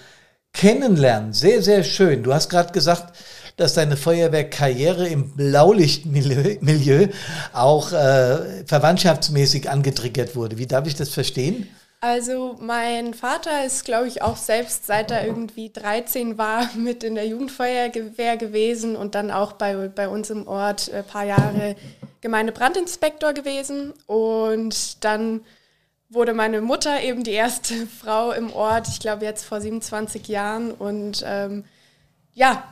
kennenlernen. 0.54 1.34
Sehr, 1.34 1.62
sehr 1.62 1.84
schön. 1.84 2.22
Du 2.22 2.32
hast 2.32 2.48
gerade 2.48 2.72
gesagt, 2.72 3.14
dass 3.56 3.74
deine 3.74 3.96
Feuerwehrkarriere 3.96 5.06
im 5.08 5.34
Blaulichtmilieu 5.34 7.08
auch 7.52 7.92
äh, 7.92 8.64
verwandtschaftsmäßig 8.64 9.68
angetriggert 9.68 10.36
wurde. 10.36 10.58
Wie 10.58 10.66
darf 10.66 10.86
ich 10.86 10.94
das 10.94 11.10
verstehen? 11.10 11.68
Also 12.00 12.56
mein 12.60 13.12
Vater 13.12 13.66
ist, 13.66 13.84
glaube 13.84 14.06
ich, 14.06 14.22
auch 14.22 14.36
selbst 14.36 14.86
seit 14.86 15.10
er 15.10 15.26
irgendwie 15.26 15.70
13 15.70 16.38
war 16.38 16.70
mit 16.76 17.02
in 17.02 17.16
der 17.16 17.26
Jugendfeuerwehr 17.26 18.36
gewesen 18.36 18.94
und 18.94 19.16
dann 19.16 19.32
auch 19.32 19.52
bei, 19.52 19.88
bei 19.88 20.08
uns 20.08 20.30
im 20.30 20.46
Ort 20.46 20.92
ein 20.92 21.04
paar 21.04 21.24
Jahre 21.24 21.74
Gemeindebrandinspektor 22.20 23.32
gewesen. 23.32 23.92
Und 24.06 25.04
dann 25.04 25.40
wurde 26.08 26.34
meine 26.34 26.60
Mutter 26.60 27.02
eben 27.02 27.24
die 27.24 27.32
erste 27.32 27.86
Frau 28.00 28.32
im 28.32 28.52
Ort, 28.52 28.88
ich 28.88 29.00
glaube 29.00 29.24
jetzt 29.24 29.44
vor 29.44 29.60
27 29.60 30.28
Jahren. 30.28 30.72
Und 30.72 31.22
ähm, 31.26 31.64
ja, 32.34 32.62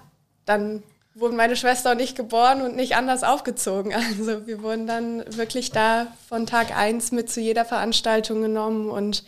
dann 0.44 0.82
wurden 1.14 1.36
meine 1.36 1.56
Schwester 1.56 1.92
und 1.92 2.00
ich 2.00 2.14
geboren 2.14 2.62
und 2.62 2.76
nicht 2.76 2.96
anders 2.96 3.24
aufgezogen. 3.24 3.92
Also 4.18 4.46
wir 4.46 4.62
wurden 4.62 4.86
dann 4.86 5.24
wirklich 5.36 5.70
da 5.70 6.08
von 6.28 6.46
Tag 6.46 6.76
eins 6.76 7.12
mit 7.12 7.30
zu 7.30 7.40
jeder 7.40 7.64
Veranstaltung 7.64 8.42
genommen 8.42 8.90
und 8.90 9.24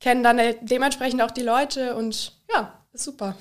kennen 0.00 0.22
dann 0.22 0.40
dementsprechend 0.62 1.22
auch 1.22 1.30
die 1.30 1.42
Leute 1.42 1.94
und 1.94 2.32
ja, 2.52 2.72
ist 2.92 3.04
super. 3.04 3.36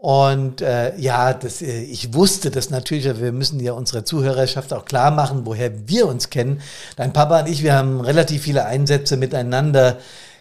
Und 0.00 0.62
äh, 0.62 0.96
ja, 0.96 1.34
das, 1.34 1.60
äh, 1.60 1.82
ich 1.82 2.14
wusste 2.14 2.50
das 2.50 2.70
natürlich, 2.70 3.06
aber 3.06 3.20
wir 3.20 3.32
müssen 3.32 3.60
ja 3.60 3.74
unserer 3.74 4.02
Zuhörerschaft 4.02 4.72
auch 4.72 4.86
klar 4.86 5.10
machen, 5.10 5.42
woher 5.44 5.86
wir 5.90 6.06
uns 6.06 6.30
kennen. 6.30 6.62
Dein 6.96 7.12
Papa 7.12 7.40
und 7.40 7.48
ich, 7.50 7.62
wir 7.62 7.74
haben 7.74 8.00
relativ 8.00 8.44
viele 8.44 8.64
Einsätze 8.64 9.18
miteinander 9.18 9.98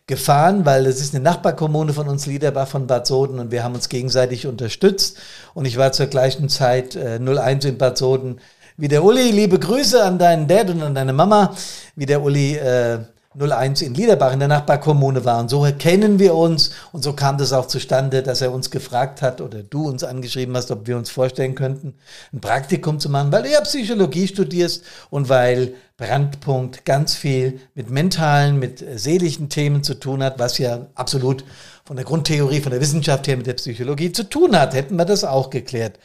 gefahren, 0.08 0.66
weil 0.66 0.86
es 0.86 1.02
ist 1.02 1.14
eine 1.14 1.26
Nachbarkommune 1.26 1.92
von 1.92 2.08
uns, 2.08 2.26
Liederbach 2.26 2.70
von 2.70 2.88
Bad 2.88 3.06
Soden, 3.06 3.38
und 3.38 3.52
wir 3.52 3.66
haben 3.66 3.76
uns 3.76 3.90
gegenseitig 3.90 4.48
unterstützt. 4.48 5.18
Und 5.54 5.66
ich 5.66 5.76
war 5.76 5.92
zur 5.92 6.08
gleichen 6.08 6.48
Zeit 6.48 6.96
äh, 6.96 7.20
01 7.20 7.66
in 7.66 7.78
Bad 7.78 7.98
Soden 7.98 8.40
wie 8.78 8.88
der 8.88 9.04
Uli. 9.04 9.30
Liebe 9.32 9.60
Grüße 9.60 10.02
an 10.02 10.18
deinen 10.18 10.48
Dad 10.48 10.70
und 10.70 10.82
an 10.82 10.96
deine 10.96 11.12
Mama, 11.12 11.54
wie 11.98 12.06
der 12.06 12.22
Uli 12.22 12.56
äh, 12.56 13.00
01 13.38 13.84
in 13.84 13.94
Liederbach 13.94 14.34
in 14.34 14.40
der 14.40 14.48
Nachbarkommune 14.48 15.24
war. 15.24 15.40
Und 15.40 15.50
so 15.50 15.68
kennen 15.78 16.18
wir 16.18 16.34
uns 16.34 16.72
und 16.92 17.04
so 17.04 17.14
kam 17.14 17.38
das 17.38 17.54
auch 17.54 17.68
zustande, 17.68 18.24
dass 18.24 18.42
er 18.42 18.52
uns 18.52 18.72
gefragt 18.72 19.22
hat 19.22 19.40
oder 19.40 19.62
du 19.62 19.88
uns 19.88 20.04
angeschrieben 20.04 20.56
hast, 20.58 20.72
ob 20.72 20.88
wir 20.88 20.98
uns 20.98 21.12
vorstellen 21.12 21.54
könnten, 21.54 21.94
ein 22.34 22.42
Praktikum 22.42 23.00
zu 23.00 23.10
machen, 23.10 23.32
weil 23.32 23.44
du 23.44 23.52
ja 23.52 23.62
Psychologie 23.62 24.28
studierst 24.28 24.84
und 25.12 25.30
weil 25.30 25.76
Brandpunkt 25.98 26.86
ganz 26.86 27.14
viel 27.14 27.60
mit 27.76 27.92
mentalen, 27.92 28.58
mit 28.58 28.84
seelischen 28.96 29.50
Themen 29.50 29.84
zu 29.84 29.94
tun 29.94 30.24
hat, 30.24 30.40
was 30.40 30.58
ja 30.58 30.88
absolut 30.96 31.44
von 31.86 31.98
der 31.98 32.06
Grundtheorie, 32.06 32.62
von 32.62 32.72
der 32.72 32.82
Wissenschaft 32.82 33.28
her 33.28 33.38
mit 33.38 33.48
der 33.48 33.54
Psychologie 33.54 34.12
zu 34.12 34.24
tun 34.24 34.58
hat. 34.58 34.74
Hätten 34.74 34.96
wir 34.96 35.06
das 35.06 35.24
auch 35.24 35.52
geklärt. 35.52 36.00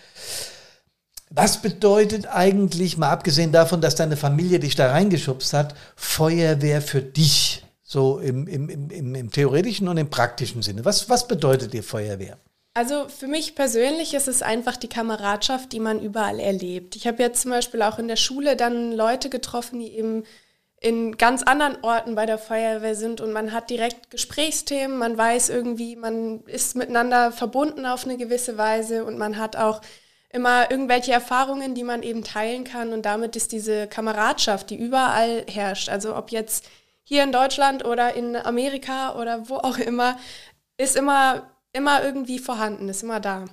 Was 1.37 1.61
bedeutet 1.61 2.27
eigentlich, 2.27 2.97
mal 2.97 3.11
abgesehen 3.11 3.51
davon, 3.51 3.81
dass 3.81 3.97
deine 3.97 4.17
Familie 4.17 4.61
dich 4.61 4.77
da 4.77 4.93
reingeschubst 4.93 5.53
hat, 5.53 5.75
Feuerwehr 5.97 6.81
für 6.81 7.03
dich? 7.03 7.65
So 7.83 8.19
im, 8.21 8.47
im, 8.47 8.69
im, 8.69 9.15
im 9.15 9.31
theoretischen 9.33 9.89
und 9.89 9.97
im 9.97 10.11
praktischen 10.11 10.63
Sinne. 10.63 10.85
Was, 10.85 11.09
was 11.09 11.27
bedeutet 11.27 11.73
dir 11.73 11.83
Feuerwehr? 11.83 12.39
Also 12.75 13.09
für 13.09 13.27
mich 13.27 13.57
persönlich 13.57 14.15
ist 14.15 14.29
es 14.29 14.43
einfach 14.43 14.77
die 14.77 14.89
Kameradschaft, 14.89 15.73
die 15.73 15.81
man 15.81 16.01
überall 16.01 16.39
erlebt. 16.39 16.95
Ich 16.95 17.07
habe 17.07 17.23
jetzt 17.23 17.43
zum 17.43 17.51
Beispiel 17.51 17.83
auch 17.83 17.99
in 17.99 18.09
der 18.09 18.17
Schule 18.17 18.57
dann 18.57 18.93
Leute 18.93 19.29
getroffen, 19.29 19.81
die 19.81 19.97
eben 19.97 20.23
in 20.81 21.17
ganz 21.17 21.43
anderen 21.43 21.83
Orten 21.83 22.15
bei 22.15 22.27
der 22.27 22.39
Feuerwehr 22.39 22.95
sind 22.95 23.21
und 23.21 23.33
man 23.33 23.53
hat 23.53 23.71
direkt 23.71 24.11
Gesprächsthemen, 24.11 24.99
man 24.99 25.17
weiß 25.17 25.49
irgendwie, 25.49 25.97
man 25.97 26.45
ist 26.45 26.77
miteinander 26.77 27.33
verbunden 27.33 27.87
auf 27.87 28.05
eine 28.05 28.19
gewisse 28.19 28.57
Weise 28.59 29.05
und 29.05 29.19
man 29.19 29.39
hat 29.39 29.57
auch 29.57 29.81
immer 30.35 30.71
irgendwelche 30.71 31.13
Erfahrungen, 31.13 31.75
die 31.75 31.85
man 31.85 32.03
eben 32.03 32.25
teilen 32.25 32.65
kann 32.65 32.93
und 32.93 33.07
damit 33.07 33.37
ist 33.37 33.53
diese 33.53 33.87
Kameradschaft, 33.87 34.69
die 34.71 34.77
überall 34.77 35.45
herrscht, 35.49 35.89
also 35.89 36.17
ob 36.17 36.31
jetzt 36.31 36.67
hier 37.03 37.23
in 37.23 37.33
Deutschland 37.33 37.85
oder 37.85 38.15
in 38.15 38.37
Amerika 38.37 39.15
oder 39.15 39.49
wo 39.49 39.57
auch 39.57 39.79
immer, 39.79 40.19
ist 40.77 40.97
immer 40.97 41.55
immer 41.75 42.03
irgendwie 42.03 42.39
vorhanden, 42.39 42.89
ist 42.89 43.03
immer 43.03 43.21
da. 43.21 43.45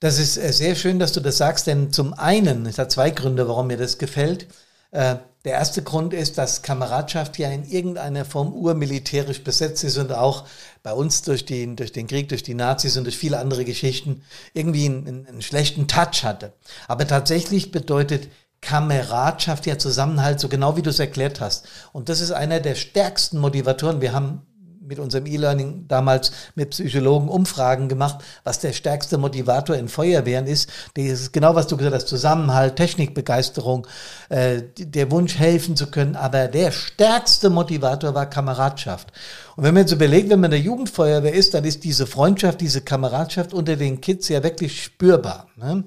Das 0.00 0.18
ist 0.18 0.36
äh, 0.36 0.52
sehr 0.52 0.74
schön, 0.74 0.98
dass 0.98 1.12
du 1.12 1.20
das 1.20 1.36
sagst, 1.36 1.66
denn 1.66 1.92
zum 1.92 2.14
einen, 2.14 2.66
es 2.66 2.78
hat 2.78 2.90
zwei 2.90 3.10
Gründe, 3.10 3.46
warum 3.48 3.66
mir 3.66 3.76
das 3.76 3.98
gefällt. 3.98 4.46
Äh, 4.92 5.16
der 5.44 5.54
erste 5.54 5.82
Grund 5.82 6.14
ist, 6.14 6.38
dass 6.38 6.62
Kameradschaft 6.62 7.36
ja 7.36 7.50
in 7.50 7.64
irgendeiner 7.64 8.24
Form 8.24 8.52
urmilitärisch 8.52 9.42
besetzt 9.42 9.82
ist 9.82 9.98
und 9.98 10.12
auch 10.12 10.44
bei 10.84 10.92
uns 10.92 11.22
durch 11.22 11.44
den, 11.44 11.74
durch 11.74 11.90
den 11.90 12.06
Krieg, 12.06 12.28
durch 12.28 12.44
die 12.44 12.54
Nazis 12.54 12.96
und 12.96 13.04
durch 13.04 13.18
viele 13.18 13.38
andere 13.38 13.64
Geschichten 13.64 14.22
irgendwie 14.54 14.86
einen, 14.86 15.26
einen 15.26 15.42
schlechten 15.42 15.88
Touch 15.88 16.22
hatte. 16.22 16.52
Aber 16.86 17.08
tatsächlich 17.08 17.72
bedeutet 17.72 18.28
Kameradschaft 18.60 19.66
ja 19.66 19.76
Zusammenhalt, 19.78 20.38
so 20.38 20.48
genau 20.48 20.76
wie 20.76 20.82
du 20.82 20.90
es 20.90 21.00
erklärt 21.00 21.40
hast. 21.40 21.66
Und 21.92 22.08
das 22.08 22.20
ist 22.20 22.30
einer 22.30 22.60
der 22.60 22.76
stärksten 22.76 23.38
Motivatoren. 23.38 24.00
Wir 24.00 24.12
haben 24.12 24.46
mit 24.86 24.98
unserem 24.98 25.26
E-Learning 25.26 25.86
damals 25.88 26.32
mit 26.54 26.70
Psychologen 26.70 27.28
Umfragen 27.28 27.88
gemacht, 27.88 28.24
was 28.44 28.58
der 28.58 28.72
stärkste 28.72 29.18
Motivator 29.18 29.76
in 29.76 29.88
Feuerwehren 29.88 30.46
ist. 30.46 30.68
Das 30.94 31.04
ist 31.04 31.32
genau, 31.32 31.54
was 31.54 31.66
du 31.66 31.76
gesagt 31.76 31.94
hast, 31.94 32.08
Zusammenhalt, 32.08 32.76
Technikbegeisterung, 32.76 33.86
äh, 34.28 34.62
der 34.76 35.10
Wunsch 35.10 35.38
helfen 35.38 35.76
zu 35.76 35.90
können. 35.90 36.16
Aber 36.16 36.48
der 36.48 36.72
stärkste 36.72 37.50
Motivator 37.50 38.14
war 38.14 38.26
Kameradschaft. 38.26 39.12
Und 39.56 39.64
wenn 39.64 39.74
man 39.74 39.82
jetzt 39.82 39.92
überlegt, 39.92 40.30
wenn 40.30 40.40
man 40.40 40.50
in 40.50 40.62
der 40.62 40.66
Jugendfeuerwehr 40.66 41.34
ist, 41.34 41.54
dann 41.54 41.64
ist 41.64 41.84
diese 41.84 42.06
Freundschaft, 42.06 42.60
diese 42.60 42.80
Kameradschaft 42.80 43.52
unter 43.52 43.76
den 43.76 44.00
Kids 44.00 44.28
ja 44.28 44.42
wirklich 44.42 44.82
spürbar. 44.82 45.46
Ne? 45.56 45.84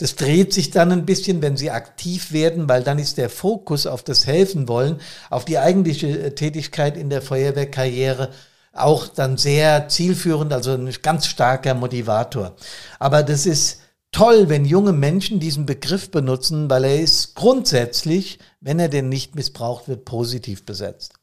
Das 0.00 0.16
dreht 0.16 0.54
sich 0.54 0.70
dann 0.70 0.92
ein 0.92 1.04
bisschen, 1.04 1.42
wenn 1.42 1.58
sie 1.58 1.70
aktiv 1.70 2.32
werden, 2.32 2.70
weil 2.70 2.82
dann 2.82 2.98
ist 2.98 3.18
der 3.18 3.28
Fokus 3.28 3.86
auf 3.86 4.02
das 4.02 4.26
Helfen 4.26 4.66
wollen, 4.66 4.98
auf 5.28 5.44
die 5.44 5.58
eigentliche 5.58 6.08
äh, 6.08 6.34
Tätigkeit 6.34 6.96
in 6.96 7.10
der 7.10 7.20
Feuerwehrkarriere 7.20 8.30
auch 8.72 9.08
dann 9.08 9.36
sehr 9.36 9.88
zielführend, 9.88 10.54
also 10.54 10.72
ein 10.72 10.90
ganz 11.02 11.26
starker 11.26 11.74
Motivator. 11.74 12.56
Aber 12.98 13.22
das 13.22 13.44
ist 13.44 13.80
toll, 14.10 14.48
wenn 14.48 14.64
junge 14.64 14.92
Menschen 14.92 15.38
diesen 15.38 15.66
Begriff 15.66 16.10
benutzen, 16.10 16.70
weil 16.70 16.84
er 16.84 16.98
ist 16.98 17.34
grundsätzlich, 17.34 18.38
wenn 18.60 18.78
er 18.78 18.88
denn 18.88 19.10
nicht 19.10 19.34
missbraucht 19.34 19.86
wird, 19.86 20.06
positiv 20.06 20.64
besetzt. 20.64 21.19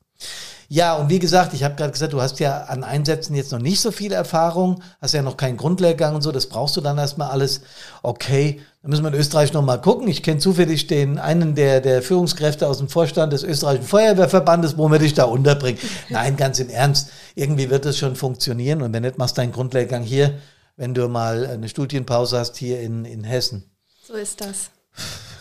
Ja, 0.69 0.95
und 0.95 1.09
wie 1.09 1.19
gesagt, 1.19 1.53
ich 1.53 1.63
habe 1.63 1.75
gerade 1.75 1.93
gesagt, 1.93 2.12
du 2.12 2.21
hast 2.21 2.41
ja 2.41 2.63
an 2.63 2.83
Einsätzen 2.83 3.36
jetzt 3.36 3.53
noch 3.53 3.59
nicht 3.59 3.79
so 3.79 3.91
viel 3.91 4.12
Erfahrung, 4.12 4.83
hast 5.01 5.13
ja 5.13 5.21
noch 5.21 5.38
keinen 5.38 5.55
Grundlehrgang 5.55 6.13
und 6.13 6.21
so, 6.21 6.33
das 6.33 6.47
brauchst 6.47 6.75
du 6.75 6.81
dann 6.81 6.97
erstmal 6.97 7.29
alles. 7.29 7.62
Okay, 8.03 8.62
dann 8.81 8.91
müssen 8.91 9.03
wir 9.03 9.13
in 9.13 9.19
Österreich 9.19 9.53
nochmal 9.53 9.79
gucken. 9.79 10.09
Ich 10.09 10.24
kenne 10.24 10.39
zufällig 10.39 10.88
den 10.88 11.19
einen 11.19 11.55
der, 11.55 11.79
der 11.79 12.01
Führungskräfte 12.01 12.67
aus 12.67 12.79
dem 12.79 12.89
Vorstand 12.89 13.31
des 13.31 13.43
österreichischen 13.43 13.88
Feuerwehrverbandes, 13.88 14.77
wo 14.77 14.89
wir 14.91 15.00
dich 15.00 15.13
da 15.13 15.24
unterbringen. 15.24 15.79
Nein, 16.09 16.36
ganz 16.36 16.59
im 16.59 16.69
Ernst, 16.69 17.12
irgendwie 17.36 17.69
wird 17.69 17.86
das 17.86 17.97
schon 17.97 18.17
funktionieren 18.17 18.81
und 18.81 18.91
wenn 18.91 19.03
nicht, 19.03 19.17
machst 19.17 19.38
du 19.38 19.41
deinen 19.41 19.53
Grundlehrgang 19.53 20.03
hier, 20.03 20.33
wenn 20.75 20.93
du 20.93 21.07
mal 21.07 21.45
eine 21.47 21.69
Studienpause 21.69 22.39
hast 22.39 22.57
hier 22.57 22.81
in, 22.81 23.05
in 23.05 23.24
Hessen. 23.24 23.71
So 24.05 24.15
ist 24.15 24.41
das. 24.41 24.69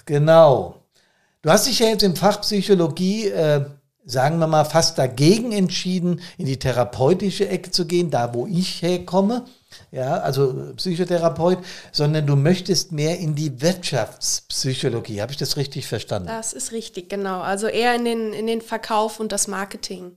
Genau. 0.05 0.83
Du 1.43 1.51
hast 1.51 1.67
dich 1.67 1.81
ja 1.81 1.89
jetzt 1.89 2.03
im 2.05 2.15
Fach 2.15 2.41
Psychologie 2.41 3.29
äh, 3.29 3.65
sagen 4.07 4.39
wir 4.39 4.47
mal, 4.47 4.65
fast 4.65 4.99
dagegen 4.99 5.51
entschieden, 5.51 6.21
in 6.39 6.47
die 6.47 6.59
therapeutische 6.59 7.49
Ecke 7.49 7.73
zu 7.73 7.87
gehen, 7.87 8.11
da 8.11 8.33
wo 8.33 8.47
ich 8.47 8.81
herkomme, 8.81 9.45
ja, 9.91 10.19
also 10.19 10.73
Psychotherapeut, 10.77 11.59
sondern 11.91 12.25
du 12.25 12.37
möchtest 12.37 12.93
mehr 12.93 13.19
in 13.19 13.35
die 13.35 13.61
Wirtschaftspsychologie. 13.61 15.21
Habe 15.21 15.33
ich 15.33 15.39
das 15.39 15.57
richtig 15.57 15.89
verstanden? 15.89 16.29
Das 16.29 16.53
ist 16.53 16.71
richtig, 16.71 17.11
genau. 17.11 17.41
Also 17.41 17.67
eher 17.67 17.97
in 17.97 18.05
den, 18.05 18.33
in 18.33 18.47
den 18.47 18.63
Verkauf 18.63 19.19
und 19.19 19.33
das 19.33 19.49
Marketing. 19.49 20.17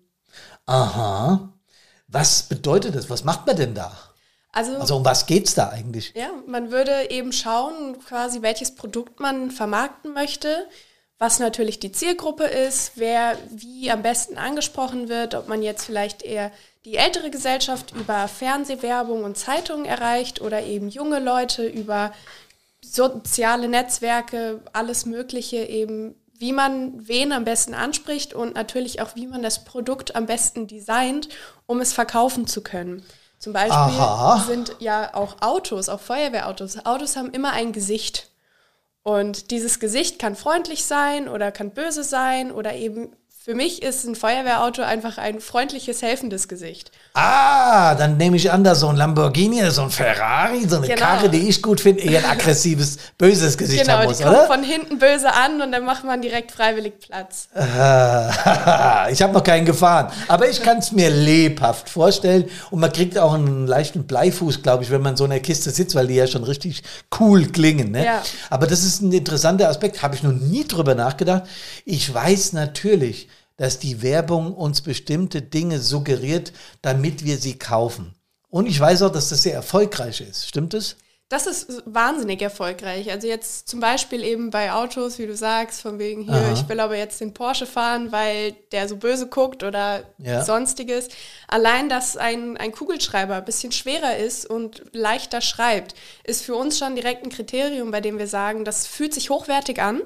Aha. 0.67 1.51
Was 2.08 2.43
bedeutet 2.43 2.96
das? 2.96 3.10
Was 3.10 3.24
macht 3.24 3.48
man 3.48 3.58
denn 3.58 3.74
da? 3.74 3.91
Also, 4.51 4.77
also 4.77 4.98
um 4.98 5.05
was 5.05 5.25
geht 5.25 5.48
es 5.48 5.55
da 5.55 5.69
eigentlich? 5.69 6.13
Ja, 6.15 6.29
man 6.48 6.72
würde 6.72 7.10
eben 7.10 7.34
schauen, 7.34 7.98
quasi 8.08 8.41
welches 8.43 8.75
Produkt 8.75 9.19
man 9.19 9.51
vermarkten 9.51 10.13
möchte 10.13 10.67
was 11.20 11.40
natürlich 11.40 11.80
die 11.80 11.92
Zielgruppe 11.92 12.46
ist, 12.46 12.94
wer 12.96 13.38
wie 13.52 13.92
am 13.92 14.02
besten 14.02 14.38
angesprochen 14.38 15.10
wird, 15.10 15.36
ob 15.36 15.50
man 15.50 15.62
jetzt 15.62 15.84
vielleicht 15.84 16.24
eher 16.24 16.52
die 16.86 16.96
ältere 16.96 17.30
Gesellschaft 17.30 17.92
über 17.92 18.28
Fernsehwerbung 18.30 19.26
und 19.26 19.38
Zeitungen 19.38 19.86
erreicht 19.86 20.40
oder 20.40 20.64
eben 20.64 20.88
junge 20.88 21.20
Leute 21.20 21.68
über 21.68 22.14
soziale 22.82 23.68
Netzwerke, 23.68 24.62
alles 24.72 25.06
Mögliche 25.06 25.58
eben, 25.58 26.16
wie 26.38 26.54
man 26.54 27.06
wen 27.06 27.34
am 27.34 27.44
besten 27.44 27.74
anspricht 27.74 28.34
und 28.34 28.56
natürlich 28.56 29.02
auch, 29.02 29.16
wie 29.16 29.28
man 29.28 29.44
das 29.44 29.66
Produkt 29.66 30.16
am 30.16 30.26
besten 30.26 30.68
designt, 30.68 31.28
um 31.66 31.82
es 31.82 31.92
verkaufen 31.92 32.48
zu 32.48 32.62
können. 32.62 33.06
Zum 33.40 33.52
Beispiel 33.52 33.76
Aha. 33.76 34.46
sind 34.48 34.76
ja 34.80 35.14
auch 35.14 35.42
Autos, 35.42 35.90
auch 35.90 36.00
Feuerwehrautos. 36.00 36.86
Autos 36.86 37.18
haben 37.18 37.32
immer 37.32 37.52
ein 37.52 37.74
Gesicht. 37.74 38.29
Und 39.03 39.51
dieses 39.51 39.79
Gesicht 39.79 40.20
kann 40.20 40.36
freundlich 40.36 40.84
sein 40.84 41.27
oder 41.29 41.51
kann 41.51 41.72
böse 41.72 42.03
sein 42.03 42.51
oder 42.51 42.75
eben 42.75 43.15
Für 43.50 43.56
mich 43.56 43.82
ist 43.82 44.06
ein 44.06 44.13
Feuerwehrauto 44.13 44.84
einfach 44.84 45.18
ein 45.18 45.39
freundliches, 45.39 46.03
helfendes 46.03 46.48
Gesicht. 46.48 46.91
Ah, 47.15 47.96
dann 47.96 48.15
nehme 48.18 48.36
ich 48.38 48.51
an, 48.51 48.63
dass 48.63 48.82
so 48.82 48.89
ein 48.89 48.96
Lamborghini, 48.96 49.68
so 49.72 49.82
ein 49.82 49.89
Ferrari, 49.89 50.68
so 50.68 50.75
eine 50.75 50.86
Genau. 50.86 51.00
Karre, 51.00 51.29
die 51.29 51.50
ich 51.50 51.63
gut 51.63 51.82
finde, 51.82 52.03
eher 52.03 52.20
ein 52.24 52.29
aggressives, 52.29 53.00
böses 53.18 53.58
Gesicht 53.58 53.82
Genau, 53.82 53.94
haben 53.94 54.01
die 54.03 54.08
muss, 54.10 54.22
kommt 54.22 54.36
oder? 54.36 54.46
von 54.46 54.62
hinten 54.62 55.00
böse 55.00 55.34
an 55.34 55.63
und 55.63 55.72
dann 55.72 55.84
macht 55.84 56.03
man 56.03 56.22
direkt 56.22 56.51
freiwillig 56.51 57.00
Platz. 57.00 57.48
Ich 59.12 59.24
habe 59.24 59.34
noch 59.34 59.44
keinen 59.44 59.65
gefahren, 59.65 60.12
aber 60.27 60.48
ich 60.48 60.62
kann 60.62 60.77
es 60.77 60.91
mir 60.91 61.10
lebhaft 61.10 61.89
vorstellen 61.89 62.46
und 62.70 62.79
man 62.79 62.94
kriegt 62.94 63.18
auch 63.18 63.34
einen 63.34 63.65
leichten 63.65 64.06
Bleifuß, 64.06 64.62
glaube 64.62 64.84
ich, 64.84 64.91
wenn 64.91 65.01
man 65.01 65.18
so 65.18 65.24
in 65.24 65.32
der 65.32 65.39
Kiste 65.39 65.72
sitzt, 65.72 65.96
weil 65.96 66.06
die 66.06 66.13
ja 66.13 66.27
schon 66.27 66.44
richtig 66.44 66.84
cool 67.20 67.48
klingen. 67.48 67.89
Ne? 67.89 68.06
Ja. 68.06 68.22
Aber 68.51 68.68
das 68.68 68.84
ist 68.84 69.01
ein 69.01 69.12
interessanter 69.12 69.70
Aspekt, 69.70 70.03
habe 70.03 70.13
ich 70.13 70.22
noch 70.22 70.34
nie 70.34 70.68
drüber 70.68 70.94
nachgedacht. 70.94 71.44
Ich 71.86 72.13
weiß 72.13 72.53
natürlich, 72.53 73.27
dass 73.60 73.78
die 73.78 74.01
Werbung 74.01 74.54
uns 74.54 74.82
bestimmte 74.82 75.42
Dinge 75.42 75.80
suggeriert, 75.80 76.54
damit 76.82 77.25
wir 77.25 77.38
sie 77.38 77.60
kaufen. 77.60 78.16
Und 78.50 78.66
ich 78.68 78.80
weiß 78.80 79.04
auch, 79.04 79.12
dass 79.12 79.30
das 79.30 79.44
sehr 79.44 79.54
erfolgreich 79.54 80.22
ist. 80.22 80.48
Stimmt 80.48 80.74
es? 80.74 80.96
Das 81.28 81.46
ist 81.46 81.84
wahnsinnig 81.86 82.42
erfolgreich. 82.42 83.12
Also 83.12 83.28
jetzt 83.28 83.68
zum 83.68 83.82
Beispiel 83.82 84.24
eben 84.24 84.50
bei 84.50 84.72
Autos, 84.72 85.20
wie 85.20 85.28
du 85.28 85.36
sagst, 85.36 85.82
von 85.82 86.00
wegen 86.00 86.24
hier, 86.24 86.34
Aha. 86.34 86.54
ich 86.54 86.68
will 86.70 86.80
aber 86.80 86.98
jetzt 86.98 87.20
den 87.22 87.34
Porsche 87.34 87.68
fahren, 87.68 88.13
weil 88.13 88.54
der 88.72 88.88
so 88.88 88.96
böse 88.96 89.28
guckt 89.28 89.62
oder 89.62 90.04
Ja. 90.18 90.44
sonstiges. 90.44 91.10
Allein, 91.48 91.89
dass 91.89 92.16
ein, 92.18 92.56
ein 92.58 92.72
Kugelschreiber 92.72 93.36
ein 93.36 93.46
bisschen 93.46 93.74
schwerer 93.74 94.16
ist 94.18 94.50
und 94.50 94.84
leichter 94.94 95.42
schreibt, 95.42 95.94
ist 96.24 96.44
für 96.44 96.56
uns 96.56 96.80
schon 96.80 96.96
direkt 96.96 97.24
ein 97.25 97.30
Kriterium, 97.30 97.92
bei 97.92 98.00
dem 98.01 98.18
wir 98.18 98.28
sagen, 98.28 98.63
das 98.63 98.88
fühlt 98.88 99.13
sich 99.13 99.30
hochwertig 99.30 99.82
an 99.82 100.01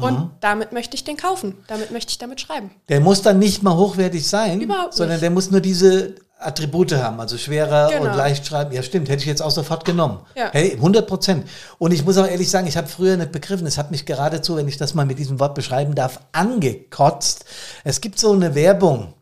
und 0.00 0.30
damit 0.40 0.72
möchte 0.72 0.94
ich 0.96 1.04
den 1.04 1.16
kaufen. 1.16 1.54
Damit 1.68 1.90
möchte 1.90 2.10
ich 2.10 2.18
damit 2.18 2.40
schreiben. 2.40 2.70
Der 2.88 3.00
muss 3.00 3.22
dann 3.22 3.38
nicht 3.38 3.62
mal 3.62 3.76
hochwertig 3.76 4.26
sein, 4.26 4.60
Überhaupt 4.60 4.86
nicht. 4.88 4.96
sondern 4.96 5.20
der 5.20 5.30
muss 5.30 5.50
nur 5.50 5.60
diese 5.60 6.14
Attribute 6.38 6.92
haben, 6.92 7.20
also 7.20 7.38
schwerer 7.38 7.88
Genau. 7.90 8.10
und 8.10 8.16
leicht 8.16 8.46
schreiben. 8.46 8.72
Ja, 8.74 8.82
stimmt, 8.82 9.08
hätte 9.08 9.20
ich 9.22 9.26
jetzt 9.26 9.40
auch 9.40 9.50
sofort 9.52 9.84
genommen. 9.84 10.18
Ja. 10.36 10.50
Hey, 10.52 10.72
100 10.72 11.06
Prozent. 11.06 11.48
Und 11.78 11.92
ich 11.92 12.04
muss 12.04 12.18
auch 12.18 12.26
ehrlich 12.26 12.50
sagen, 12.50 12.66
ich 12.66 12.76
habe 12.76 12.88
früher 12.88 13.16
nicht 13.16 13.32
begriffen, 13.32 13.66
es 13.66 13.78
hat 13.78 13.90
mich 13.90 14.04
geradezu, 14.04 14.56
wenn 14.56 14.68
ich 14.68 14.76
das 14.76 14.92
mal 14.94 15.06
mit 15.06 15.18
diesem 15.18 15.40
Wort 15.40 15.54
beschreiben 15.54 15.94
darf, 15.94 16.20
angekotzt. 16.32 17.44
Es 17.84 18.00
gibt 18.00 18.18
so 18.18 18.32
eine 18.32 18.54
Werbung, 18.54 19.14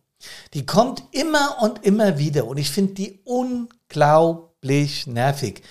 die 0.55 0.67
kommt 0.67 1.03
immer 1.13 1.59
und 1.61 1.85
immer 1.85 2.19
wieder 2.19 2.47
und 2.47 2.57
ich 2.57 2.71
finde 2.71 2.95
die 2.95 3.21
unglaublich 3.25 5.07
nervig. 5.07 5.63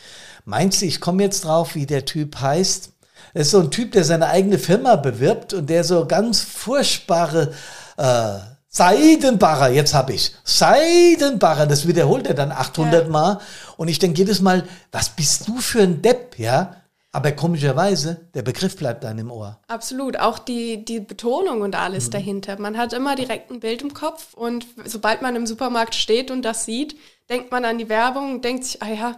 Meinst 0.45 0.81
du, 0.81 0.85
ich 0.85 1.01
komme 1.01 1.23
jetzt 1.23 1.45
drauf, 1.45 1.75
wie 1.75 1.85
der 1.85 2.05
Typ 2.05 2.39
heißt? 2.39 2.90
Das 3.33 3.47
ist 3.47 3.51
so 3.51 3.59
ein 3.59 3.71
Typ, 3.71 3.91
der 3.93 4.03
seine 4.03 4.27
eigene 4.27 4.59
Firma 4.59 4.95
bewirbt 4.95 5.53
und 5.53 5.69
der 5.69 5.83
so 5.83 6.05
ganz 6.05 6.41
furchtbare 6.41 7.53
äh, 7.97 8.39
Seidenbacher, 8.67 9.69
jetzt 9.69 9.93
habe 9.93 10.13
ich 10.13 10.33
Seidenbacher, 10.45 11.67
das 11.67 11.87
wiederholt 11.87 12.27
er 12.27 12.33
dann 12.33 12.51
800 12.51 13.05
Ja. 13.05 13.09
Mal 13.09 13.39
und 13.77 13.87
ich 13.89 13.99
denke 13.99 14.17
jedes 14.19 14.41
Mal, 14.41 14.63
was 14.91 15.09
bist 15.09 15.47
du 15.47 15.57
für 15.57 15.81
ein 15.81 16.01
Depp, 16.01 16.37
ja? 16.39 16.75
Aber 17.13 17.33
komischerweise, 17.33 18.21
der 18.33 18.41
Begriff 18.41 18.77
bleibt 18.77 19.03
dann 19.03 19.17
im 19.17 19.29
Ohr. 19.31 19.59
Absolut, 19.67 20.17
auch 20.17 20.39
die, 20.39 20.85
die 20.85 21.01
Betonung 21.01 21.59
und 21.59 21.75
alles 21.75 22.07
Mhm. 22.07 22.11
dahinter. 22.11 22.57
Man 22.59 22.77
hat 22.77 22.93
immer 22.93 23.17
direkt 23.17 23.51
ein 23.51 23.59
Bild 23.59 23.81
im 23.81 23.93
Kopf 23.93 24.33
und 24.33 24.65
sobald 24.85 25.21
man 25.21 25.35
im 25.35 25.45
Supermarkt 25.45 25.93
steht 25.95 26.31
und 26.31 26.43
das 26.43 26.63
sieht, 26.63 26.95
denkt 27.29 27.51
man 27.51 27.65
an 27.65 27.77
die 27.77 27.89
Werbung 27.89 28.35
und 28.35 28.45
denkt 28.45 28.63
sich, 28.63 28.81
ah 28.81 28.87
ja, 28.87 29.15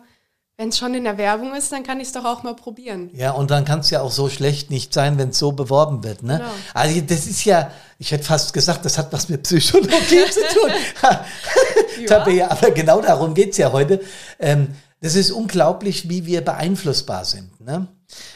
wenn 0.57 0.69
es 0.69 0.77
schon 0.77 0.93
in 0.93 1.03
der 1.03 1.17
Werbung 1.17 1.55
ist, 1.55 1.71
dann 1.71 1.83
kann 1.83 1.99
ich 1.99 2.07
es 2.07 2.13
doch 2.13 2.25
auch 2.25 2.43
mal 2.43 2.55
probieren. 2.55 3.09
Ja, 3.13 3.31
und 3.31 3.49
dann 3.49 3.65
kann 3.65 3.79
es 3.79 3.89
ja 3.89 4.01
auch 4.01 4.11
so 4.11 4.29
schlecht 4.29 4.69
nicht 4.69 4.93
sein, 4.93 5.17
wenn 5.17 5.29
es 5.29 5.39
so 5.39 5.51
beworben 5.51 6.03
wird. 6.03 6.21
Ne? 6.21 6.37
Genau. 6.37 6.51
Also 6.75 7.01
das 7.01 7.25
ist 7.25 7.43
ja, 7.43 7.71
ich 7.97 8.11
hätte 8.11 8.23
fast 8.23 8.53
gesagt, 8.53 8.85
das 8.85 8.97
hat 8.97 9.11
was 9.11 9.29
mit 9.29 9.43
Psychologie 9.43 9.89
zu 10.31 10.41
tun. 10.59 12.05
Tabea, 12.07 12.51
aber 12.51 12.69
genau 12.71 13.01
darum 13.01 13.33
geht's 13.33 13.57
ja 13.57 13.71
heute. 13.71 14.01
Ähm, 14.39 14.75
das 15.01 15.15
ist 15.15 15.31
unglaublich, 15.31 16.07
wie 16.07 16.25
wir 16.25 16.41
beeinflussbar 16.41 17.25
sind. 17.25 17.59
Ne? 17.59 17.87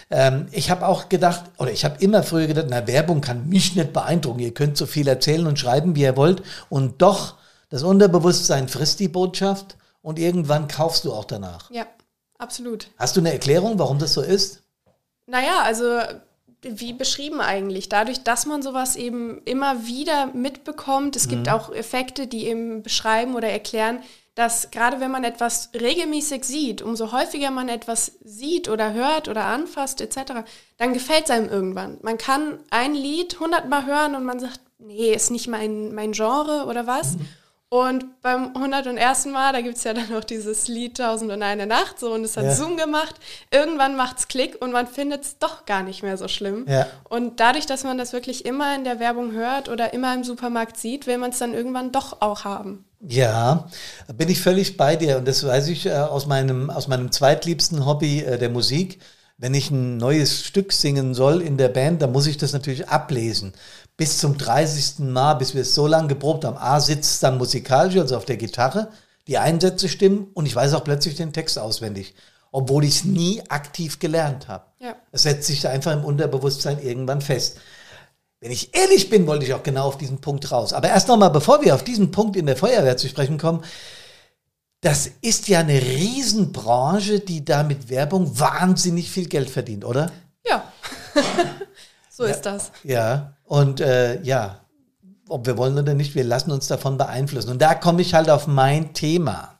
Ähm, 0.10 0.48
ich 0.52 0.72
habe 0.72 0.88
auch 0.88 1.10
gedacht, 1.10 1.44
oder 1.60 1.72
ich 1.72 1.86
habe 1.86 2.04
immer 2.04 2.24
früher 2.24 2.48
gedacht, 2.48 2.68
na, 2.70 2.88
Werbung 2.88 3.22
kann 3.22 3.48
mich 3.48 3.76
nicht 3.76 3.94
beeindrucken. 3.94 4.40
Ihr 4.40 4.54
könnt 4.54 4.76
so 4.76 4.86
viel 4.86 5.08
erzählen 5.08 5.46
und 5.46 5.60
schreiben, 5.60 5.96
wie 5.96 6.02
ihr 6.02 6.18
wollt. 6.18 6.42
Und 6.68 7.02
doch, 7.02 7.36
das 7.70 7.84
Unterbewusstsein 7.84 8.68
frisst 8.68 9.00
die 9.00 9.08
Botschaft 9.08 9.78
und 10.02 10.20
irgendwann 10.20 10.68
kaufst 10.68 11.06
du 11.06 11.14
auch 11.14 11.26
danach. 11.26 11.70
Ja, 11.70 11.86
absolut. 12.38 12.88
Hast 12.98 13.16
du 13.16 13.20
eine 13.22 13.31
Erklärung, 13.33 13.77
warum 13.79 14.00
das 14.00 14.14
so 14.14 14.22
ist? 14.22 14.64
Naja, 15.25 15.62
also 15.64 16.00
wie 16.62 16.94
beschrieben 16.94 17.40
eigentlich, 17.40 17.88
dadurch, 17.90 18.24
dass 18.24 18.46
man 18.46 18.62
sowas 18.62 18.96
eben 18.96 19.42
immer 19.46 19.85
wieder 19.85 20.27
mitbekommt, 20.27 21.16
es 21.16 21.25
Mhm. 21.27 21.29
gibt 21.29 21.50
auch 21.50 21.72
Effekte, 21.74 22.27
die 22.27 22.48
eben 22.48 22.81
beschreiben 22.83 23.35
oder 23.35 23.50
erklären, 23.50 24.00
dass 24.35 24.70
gerade 24.72 25.00
wenn 25.00 25.12
man 25.12 25.24
etwas 25.24 25.70
regelmäßig 25.79 26.44
sieht, 26.44 26.81
umso 26.81 27.12
häufiger 27.12 27.50
man 27.51 27.70
etwas 27.70 28.14
sieht 28.24 28.70
oder 28.70 28.94
hört 28.94 29.27
oder 29.29 29.46
anfasst 29.46 30.00
etc., 30.01 30.44
dann 30.77 30.94
gefällt 30.94 31.25
es 31.25 31.31
einem 31.31 31.50
irgendwann. 31.50 31.98
Man 32.01 32.18
kann 32.18 32.59
ein 32.70 32.94
Lied 32.94 33.40
hundertmal 33.40 33.85
hören 33.85 34.16
und 34.16 34.24
man 34.25 34.40
sagt, 34.40 34.59
nee, 34.79 35.14
ist 35.14 35.31
nicht 35.31 35.48
mein, 35.48 35.94
mein 35.94 36.12
Genre 36.12 36.66
oder 36.68 36.85
was. 36.85 37.16
Mhm. 37.18 37.27
Und 37.70 38.22
beim 38.22 38.56
101. 38.56 39.25
Mal, 39.25 39.51
da 39.51 39.60
gibt 39.60 39.75
es 39.77 39.84
ja 39.84 39.94
dann 39.94 40.10
noch 40.10 40.24
dieses 40.24 40.70
Lied 40.70 40.96
Tausend 40.98 41.32
und 41.32 41.44
eine 41.44 41.68
Nacht, 41.68 42.00
so 42.00 42.14
und 42.14 42.24
es 42.24 42.38
hat 42.38 42.46
Ja. 42.46 42.56
Zoom 42.56 42.77
gemacht. 42.77 43.16
Irgendwann 43.51 43.98
macht's 43.98 44.30
Klick 44.30 44.62
und 44.62 44.72
man 44.72 44.88
findet 44.88 45.24
es 45.25 45.38
doch 45.38 45.66
gar 45.66 45.84
nicht 45.84 46.01
mehr 46.01 46.16
so 46.16 46.30
schlimm. 46.30 46.66
Ja. 46.70 46.88
Und 47.10 47.42
dadurch, 47.42 47.66
dass 47.66 47.84
man 47.84 47.98
das 47.98 48.14
wirklich 48.14 48.46
immer 48.46 48.74
in 48.74 48.86
der 48.86 49.01
Werbung 49.01 49.34
hört 49.34 49.68
oder 49.68 49.94
immer 49.94 50.14
im 50.14 50.24
Supermarkt 50.24 50.77
sieht, 50.77 51.08
will 51.08 51.18
man 51.18 51.32
es 51.32 51.40
dann 51.40 51.53
irgendwann 51.53 51.92
doch 51.92 52.22
auch 52.22 52.46
haben. 52.46 52.86
Ja, 53.01 53.68
bin 54.16 54.30
ich 54.30 54.42
völlig 54.42 54.77
bei 54.77 54.96
dir 54.96 55.18
und 55.18 55.27
das 55.27 55.46
weiß 55.46 55.68
ich 55.68 55.86
äh, 55.88 55.94
aus 55.94 56.25
meinem 56.25 56.70
aus 56.70 56.88
meinem 56.88 57.12
zweitliebsten 57.12 57.86
Hobby 57.86 58.22
äh, 58.22 58.38
der 58.40 58.50
Musik. 58.50 59.00
Wenn 59.40 59.54
ich 59.54 59.70
ein 59.70 59.98
neues 59.98 60.44
Stück 60.44 60.74
singen 60.74 61.14
soll 61.14 61.44
in 61.44 61.58
der 61.58 61.70
Band, 61.70 62.02
dann 62.02 62.12
muss 62.12 62.26
ich 62.26 62.38
das 62.38 62.54
natürlich 62.54 62.90
ablesen. 62.90 63.54
Bis 63.96 64.18
zum 64.18 64.36
30. 64.36 65.00
Mal, 65.00 65.36
bis 65.36 65.54
wir 65.54 65.62
es 65.62 65.76
so 65.76 65.86
lange 65.86 66.08
geprobt 66.08 66.44
haben. 66.44 66.58
A 66.58 66.80
sitzt 66.80 67.22
dann 67.22 67.38
musikalisch, 67.38 67.98
also 67.98 68.18
auf 68.18 68.26
der 68.26 68.38
Gitarre, 68.38 68.90
die 69.28 69.38
Einsätze 69.38 69.90
stimmen 69.90 70.28
und 70.34 70.48
ich 70.48 70.56
weiß 70.56 70.74
auch 70.74 70.84
plötzlich 70.84 71.16
den 71.16 71.34
Text 71.34 71.60
auswendig, 71.60 72.16
obwohl 72.52 72.84
ich 72.84 72.96
es 72.96 73.06
nie 73.06 73.44
aktiv 73.48 74.00
gelernt 74.00 74.48
habe. 74.48 74.66
Ja. 74.80 74.96
Es 75.12 75.24
setzt 75.24 75.46
sich 75.46 75.62
da 75.62 75.70
einfach 75.70 75.94
im 75.94 76.04
Unterbewusstsein 76.04 76.82
irgendwann 76.82 77.22
fest. 77.22 77.58
Wenn 78.40 78.52
ich 78.52 78.76
ehrlich 78.76 79.12
bin, 79.12 79.28
wollte 79.28 79.46
ich 79.46 79.54
auch 79.54 79.64
genau 79.64 79.86
auf 79.86 80.00
diesen 80.00 80.20
Punkt 80.20 80.52
raus. 80.52 80.74
Aber 80.74 80.90
erst 80.90 81.10
nochmal, 81.10 81.30
bevor 81.30 81.64
wir 81.64 81.76
auf 81.76 81.84
diesen 81.84 82.10
Punkt 82.10 82.36
in 82.36 82.48
der 82.48 82.58
Feuerwehr 82.58 82.98
zu 82.98 83.08
sprechen 83.08 83.38
kommen, 83.38 83.64
das 84.88 85.12
ist 85.20 85.50
ja 85.50 85.60
eine 85.60 85.82
Riesenbranche, 85.82 87.20
die 87.20 87.44
da 87.44 87.64
mit 87.64 87.90
Werbung 87.90 88.40
wahnsinnig 88.40 89.12
viel 89.12 89.28
Geld 89.28 89.50
verdient, 89.50 89.84
oder? 89.84 90.10
Ja, 90.46 90.64
so 92.10 92.24
ist 92.24 92.44
das. 92.44 92.72
Ja, 92.86 93.34
und 93.44 93.82
äh, 93.82 94.22
ja, 94.22 94.62
ob 95.28 95.46
wir 95.46 95.58
wollen 95.58 95.78
oder 95.78 95.94
nicht, 95.94 96.16
wir 96.16 96.24
lassen 96.24 96.52
uns 96.52 96.68
davon 96.68 96.98
beeinflussen. 96.98 97.50
Und 97.50 97.62
da 97.62 97.76
komme 97.76 98.02
ich 98.02 98.14
halt 98.14 98.30
auf 98.30 98.48
mein 98.48 98.94
Thema. 98.94 99.58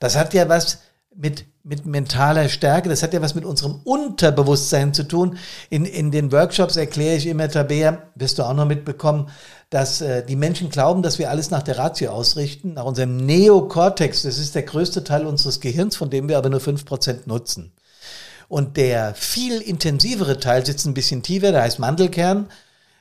Das 0.00 0.16
hat 0.16 0.34
ja 0.34 0.48
was 0.48 0.80
mit, 1.14 1.44
mit 1.68 1.84
mentaler 1.84 2.48
Stärke, 2.48 2.88
das 2.88 3.02
hat 3.02 3.12
ja 3.12 3.20
was 3.20 3.34
mit 3.34 3.44
unserem 3.44 3.80
Unterbewusstsein 3.82 4.94
zu 4.94 5.02
tun. 5.02 5.36
In, 5.68 5.84
in 5.84 6.12
den 6.12 6.30
Workshops 6.30 6.76
erkläre 6.76 7.16
ich 7.16 7.26
immer, 7.26 7.48
Tabea, 7.48 8.04
wirst 8.14 8.38
du 8.38 8.44
auch 8.44 8.54
noch 8.54 8.66
mitbekommen, 8.66 9.30
dass 9.68 10.00
äh, 10.00 10.24
die 10.24 10.36
Menschen 10.36 10.70
glauben, 10.70 11.02
dass 11.02 11.18
wir 11.18 11.28
alles 11.28 11.50
nach 11.50 11.64
der 11.64 11.76
Ratio 11.76 12.12
ausrichten, 12.12 12.74
nach 12.74 12.84
unserem 12.84 13.16
Neokortex. 13.16 14.22
Das 14.22 14.38
ist 14.38 14.54
der 14.54 14.62
größte 14.62 15.02
Teil 15.02 15.26
unseres 15.26 15.58
Gehirns, 15.58 15.96
von 15.96 16.08
dem 16.08 16.28
wir 16.28 16.38
aber 16.38 16.50
nur 16.50 16.60
5% 16.60 17.22
nutzen. 17.26 17.72
Und 18.46 18.76
der 18.76 19.14
viel 19.16 19.60
intensivere 19.60 20.38
Teil 20.38 20.64
sitzt 20.64 20.86
ein 20.86 20.94
bisschen 20.94 21.24
tiefer, 21.24 21.50
der 21.50 21.62
heißt 21.62 21.80
Mandelkern, 21.80 22.46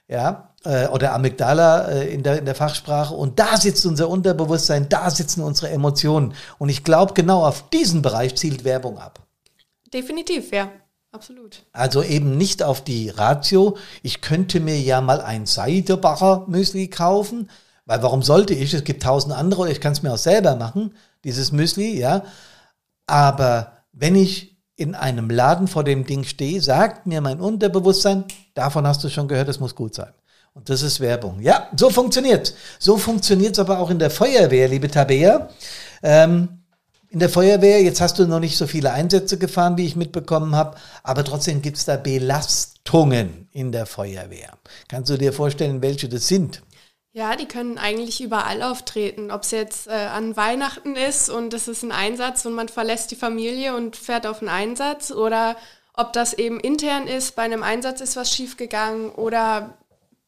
ja, 0.08 0.55
äh, 0.66 0.88
oder 0.88 1.14
Amygdala 1.14 1.88
äh, 1.88 2.14
in, 2.14 2.24
der, 2.24 2.40
in 2.40 2.46
der 2.46 2.56
Fachsprache. 2.56 3.14
Und 3.14 3.40
da 3.40 3.58
sitzt 3.58 3.86
unser 3.86 4.10
Unterbewusstsein, 4.10 4.90
da 4.90 5.10
sitzen 5.10 5.42
unsere 5.42 5.70
Emotionen. 5.72 6.34
Und 6.58 6.70
ich 6.70 6.84
glaube, 6.84 7.14
genau 7.14 7.46
auf 7.46 7.70
diesen 7.70 8.02
Bereich 8.02 8.36
zielt 8.36 8.64
Werbung 8.64 8.98
ab. 8.98 9.20
Definitiv, 9.94 10.52
ja, 10.52 10.70
absolut. 11.12 11.64
Also 11.72 12.04
eben 12.04 12.38
nicht 12.38 12.64
auf 12.64 12.84
die 12.84 13.10
Ratio. 13.10 13.78
Ich 14.04 14.22
könnte 14.22 14.60
mir 14.60 14.80
ja 14.80 15.00
mal 15.02 15.22
ein 15.22 15.46
Seidebacher 15.46 16.46
Müsli 16.48 16.90
kaufen, 16.90 17.50
weil 17.86 18.02
warum 18.02 18.24
sollte 18.24 18.54
ich? 18.54 18.74
Es 18.74 18.84
gibt 18.84 19.04
tausend 19.04 19.34
andere 19.34 19.62
oder 19.62 19.72
ich 19.72 19.80
kann 19.80 19.94
es 19.94 20.02
mir 20.02 20.14
auch 20.14 20.18
selber 20.18 20.56
machen, 20.56 20.96
dieses 21.24 21.52
Müsli, 21.52 21.98
ja. 21.98 22.24
Aber 23.08 23.84
wenn 23.94 24.16
ich 24.16 24.58
in 24.76 24.96
einem 24.96 25.30
Laden 25.30 25.68
vor 25.68 25.84
dem 25.84 26.06
Ding 26.06 26.24
stehe, 26.24 26.62
sagt 26.62 27.06
mir 27.08 27.22
mein 27.22 27.40
Unterbewusstsein, 27.40 28.26
davon 28.56 28.86
hast 28.86 29.04
du 29.04 29.10
schon 29.10 29.28
gehört, 29.28 29.48
es 29.48 29.60
muss 29.60 29.76
gut 29.76 29.96
sein. 29.96 30.12
Und 30.56 30.70
das 30.70 30.82
ist 30.82 31.02
Werbung. 31.02 31.42
Ja, 31.42 31.70
so 31.76 31.90
funktioniert 31.90 32.56
So 32.80 32.98
funktioniert 32.98 33.54
es 33.54 33.60
aber 33.60 33.80
auch 33.80 33.90
in 33.90 34.00
der 34.00 34.10
Feuerwehr, 34.10 34.70
liebe 34.70 34.90
Tabea. 34.90 35.50
Ähm, 36.02 36.64
in 37.10 37.20
der 37.20 37.30
Feuerwehr, 37.30 37.82
jetzt 37.84 38.00
hast 38.00 38.20
du 38.20 38.26
noch 38.26 38.40
nicht 38.40 38.58
so 38.58 38.66
viele 38.66 38.92
Einsätze 38.92 39.38
gefahren, 39.38 39.78
wie 39.78 39.86
ich 39.86 39.96
mitbekommen 39.98 40.56
habe, 40.56 40.78
aber 41.04 41.24
trotzdem 41.24 41.62
gibt 41.62 41.78
es 41.78 41.86
da 41.86 41.98
Belastungen 41.98 43.50
in 43.52 43.74
der 43.74 43.86
Feuerwehr. 43.86 44.58
Kannst 44.88 45.10
du 45.10 45.18
dir 45.18 45.34
vorstellen, 45.34 45.82
welche 45.82 46.08
das 46.08 46.28
sind? 46.28 46.62
Ja, 47.12 47.36
die 47.36 47.48
können 47.48 47.78
eigentlich 47.78 48.22
überall 48.22 48.62
auftreten. 48.64 49.32
Ob 49.32 49.44
es 49.44 49.52
jetzt 49.52 49.88
äh, 49.88 49.92
an 49.92 50.38
Weihnachten 50.38 50.96
ist 50.96 51.30
und 51.30 51.54
es 51.54 51.68
ist 51.68 51.84
ein 51.84 51.92
Einsatz 51.92 52.46
und 52.46 52.54
man 52.54 52.70
verlässt 52.70 53.12
die 53.12 53.16
Familie 53.16 53.76
und 53.76 53.98
fährt 53.98 54.26
auf 54.26 54.40
einen 54.40 54.50
Einsatz 54.50 55.12
oder 55.12 55.58
ob 55.94 56.12
das 56.14 56.34
eben 56.34 56.60
intern 56.60 57.08
ist, 57.08 57.36
bei 57.36 57.44
einem 57.44 57.64
Einsatz 57.64 58.02
ist 58.02 58.18
was 58.18 58.34
schiefgegangen 58.34 59.12
oder 59.12 59.78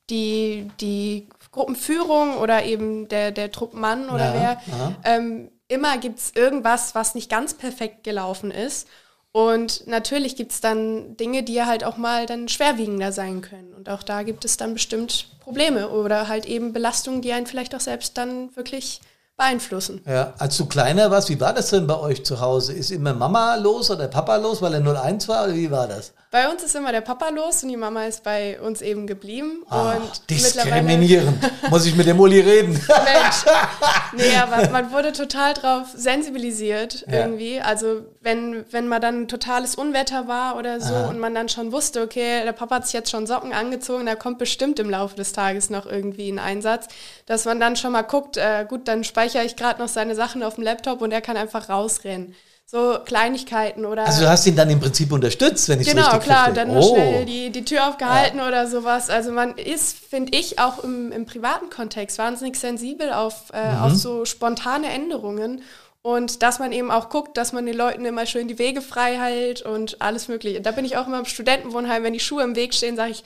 die, 0.09 0.71
die 0.79 1.27
Gruppenführung 1.51 2.37
oder 2.37 2.63
eben 2.63 3.07
der, 3.07 3.31
der 3.31 3.51
Truppmann 3.51 4.09
oder 4.09 4.35
ja, 4.35 4.61
wer. 4.65 4.95
Ähm, 5.03 5.51
immer 5.67 5.97
gibt 5.97 6.19
es 6.19 6.31
irgendwas, 6.35 6.95
was 6.95 7.15
nicht 7.15 7.29
ganz 7.29 7.53
perfekt 7.53 8.03
gelaufen 8.03 8.51
ist. 8.51 8.87
Und 9.31 9.85
natürlich 9.85 10.35
gibt 10.35 10.51
es 10.51 10.61
dann 10.61 11.15
Dinge, 11.17 11.43
die 11.43 11.53
ja 11.53 11.67
halt 11.67 11.83
auch 11.83 11.97
mal 11.97 12.25
dann 12.25 12.47
schwerwiegender 12.47 13.11
sein 13.11 13.41
können. 13.41 13.73
Und 13.73 13.89
auch 13.89 14.01
da 14.01 14.23
gibt 14.23 14.45
es 14.45 14.57
dann 14.57 14.73
bestimmt 14.73 15.27
Probleme 15.41 15.89
oder 15.89 16.27
halt 16.27 16.45
eben 16.45 16.73
Belastungen, 16.73 17.21
die 17.21 17.33
einen 17.33 17.45
vielleicht 17.45 17.75
auch 17.75 17.79
selbst 17.79 18.17
dann 18.17 18.55
wirklich 18.55 19.01
beeinflussen. 19.37 20.01
Ja, 20.07 20.33
als 20.39 20.57
du 20.57 20.65
kleiner 20.65 21.11
warst, 21.11 21.29
wie 21.29 21.39
war 21.39 21.53
das 21.53 21.69
denn 21.69 21.85
bei 21.85 21.99
euch 21.99 22.25
zu 22.25 22.39
Hause? 22.41 22.73
Ist 22.73 22.89
immer 22.89 23.13
Mama 23.13 23.55
los 23.55 23.91
oder 23.91 24.07
Papa 24.07 24.37
los, 24.37 24.61
weil 24.61 24.73
er 24.73 24.81
01 24.81 25.27
war 25.27 25.43
oder 25.45 25.53
wie 25.53 25.69
war 25.69 25.87
das? 25.87 26.13
Bei 26.29 26.49
uns 26.49 26.61
ist 26.61 26.75
immer 26.75 26.91
der 26.91 26.99
Papa 26.99 27.29
los 27.29 27.63
und 27.63 27.69
die 27.69 27.77
Mama 27.77 28.03
ist 28.03 28.23
bei 28.23 28.59
uns 28.59 28.81
eben 28.81 29.07
geblieben. 29.07 29.63
Ah, 29.69 29.93
und 29.93 30.29
diskriminieren. 30.29 31.39
Muss 31.69 31.85
ich 31.85 31.95
mit 31.95 32.05
dem 32.05 32.19
Uli 32.19 32.41
reden? 32.41 32.73
Mensch. 32.73 33.45
Nee, 34.13 34.35
aber 34.37 34.69
man 34.69 34.91
wurde 34.91 35.11
total 35.11 35.53
drauf 35.53 35.87
sensibilisiert 35.93 37.05
ja. 37.07 37.19
irgendwie. 37.19 37.59
Also 37.59 38.05
wenn, 38.21 38.65
wenn 38.71 38.87
mal 38.87 38.99
dann 38.99 39.23
ein 39.23 39.27
totales 39.27 39.75
Unwetter 39.75 40.27
war 40.27 40.55
oder 40.57 40.79
so 40.79 40.93
Aha. 40.93 41.09
und 41.09 41.19
man 41.19 41.35
dann 41.35 41.49
schon 41.49 41.71
wusste, 41.71 42.01
okay, 42.01 42.43
der 42.43 42.53
Papa 42.53 42.75
hat 42.75 42.85
sich 42.85 42.93
jetzt 42.93 43.11
schon 43.11 43.27
Socken 43.27 43.53
angezogen, 43.53 44.05
da 44.05 44.15
kommt 44.15 44.37
bestimmt 44.39 44.79
im 44.79 44.89
Laufe 44.89 45.15
des 45.17 45.33
Tages 45.33 45.69
noch 45.69 45.85
irgendwie 45.85 46.29
ein 46.29 46.39
Einsatz, 46.39 46.87
dass 47.25 47.45
man 47.45 47.59
dann 47.59 47.75
schon 47.75 47.91
mal 47.91 48.01
guckt, 48.01 48.37
äh, 48.37 48.65
gut, 48.67 48.87
dann 48.87 49.03
speichere 49.03 49.43
ich 49.43 49.57
gerade 49.57 49.79
noch 49.81 49.89
seine 49.89 50.15
Sachen 50.15 50.41
auf 50.41 50.55
dem 50.55 50.63
Laptop 50.63 51.01
und 51.01 51.11
er 51.11 51.21
kann 51.21 51.37
einfach 51.37 51.69
rausrennen 51.69 52.33
so 52.69 52.99
Kleinigkeiten 53.05 53.85
oder. 53.85 54.05
Also 54.05 54.23
du 54.23 54.29
hast 54.29 54.45
ihn 54.45 54.57
dann 54.57 54.69
im 54.69 54.81
Prinzip 54.81 55.11
unterstützt, 55.13 55.69
wenn 55.69 55.79
ich 55.79 55.87
genau, 55.87 56.03
richtig 56.03 56.23
klar, 56.23 56.53
verstehe. 56.53 56.65
dann 56.65 56.77
oh. 56.77 56.93
schnell 56.93 57.25
die, 57.25 57.49
die 57.49 57.63
Tür 57.63 57.87
aufgehalten 57.87 58.39
ja. 58.39 58.47
oder 58.47 58.67
sowas. 58.67 59.09
Also 59.09 59.31
man 59.31 59.57
ist, 59.57 59.97
finde 59.97 60.37
ich, 60.37 60.59
auch 60.59 60.83
im, 60.83 61.13
im 61.13 61.25
privaten 61.25 61.69
Kontext 61.69 62.17
wahnsinnig 62.17 62.57
sensibel 62.57 63.13
auf, 63.13 63.51
äh, 63.53 63.71
mhm. 63.71 63.81
auf 63.83 63.93
so 63.93 64.25
spontane 64.25 64.89
Änderungen. 64.89 65.63
Und 66.01 66.43
dass 66.43 66.59
man 66.59 66.71
eben 66.73 66.91
auch 66.91 67.09
guckt, 67.09 67.37
dass 67.37 67.53
man 67.53 67.65
den 67.65 67.75
Leuten 67.75 68.05
immer 68.05 68.25
schön 68.25 68.47
die 68.47 68.59
Wege 68.59 68.81
frei 68.81 69.17
hält 69.17 69.61
und 69.61 70.01
alles 70.01 70.27
Mögliche. 70.27 70.61
Da 70.61 70.71
bin 70.71 70.85
ich 70.85 70.95
auch 70.97 71.07
immer 71.07 71.19
im 71.19 71.25
Studentenwohnheim, 71.25 72.03
wenn 72.03 72.13
die 72.13 72.19
Schuhe 72.19 72.43
im 72.43 72.55
Weg 72.55 72.73
stehen, 72.73 72.95
sage 72.95 73.11
ich, 73.11 73.23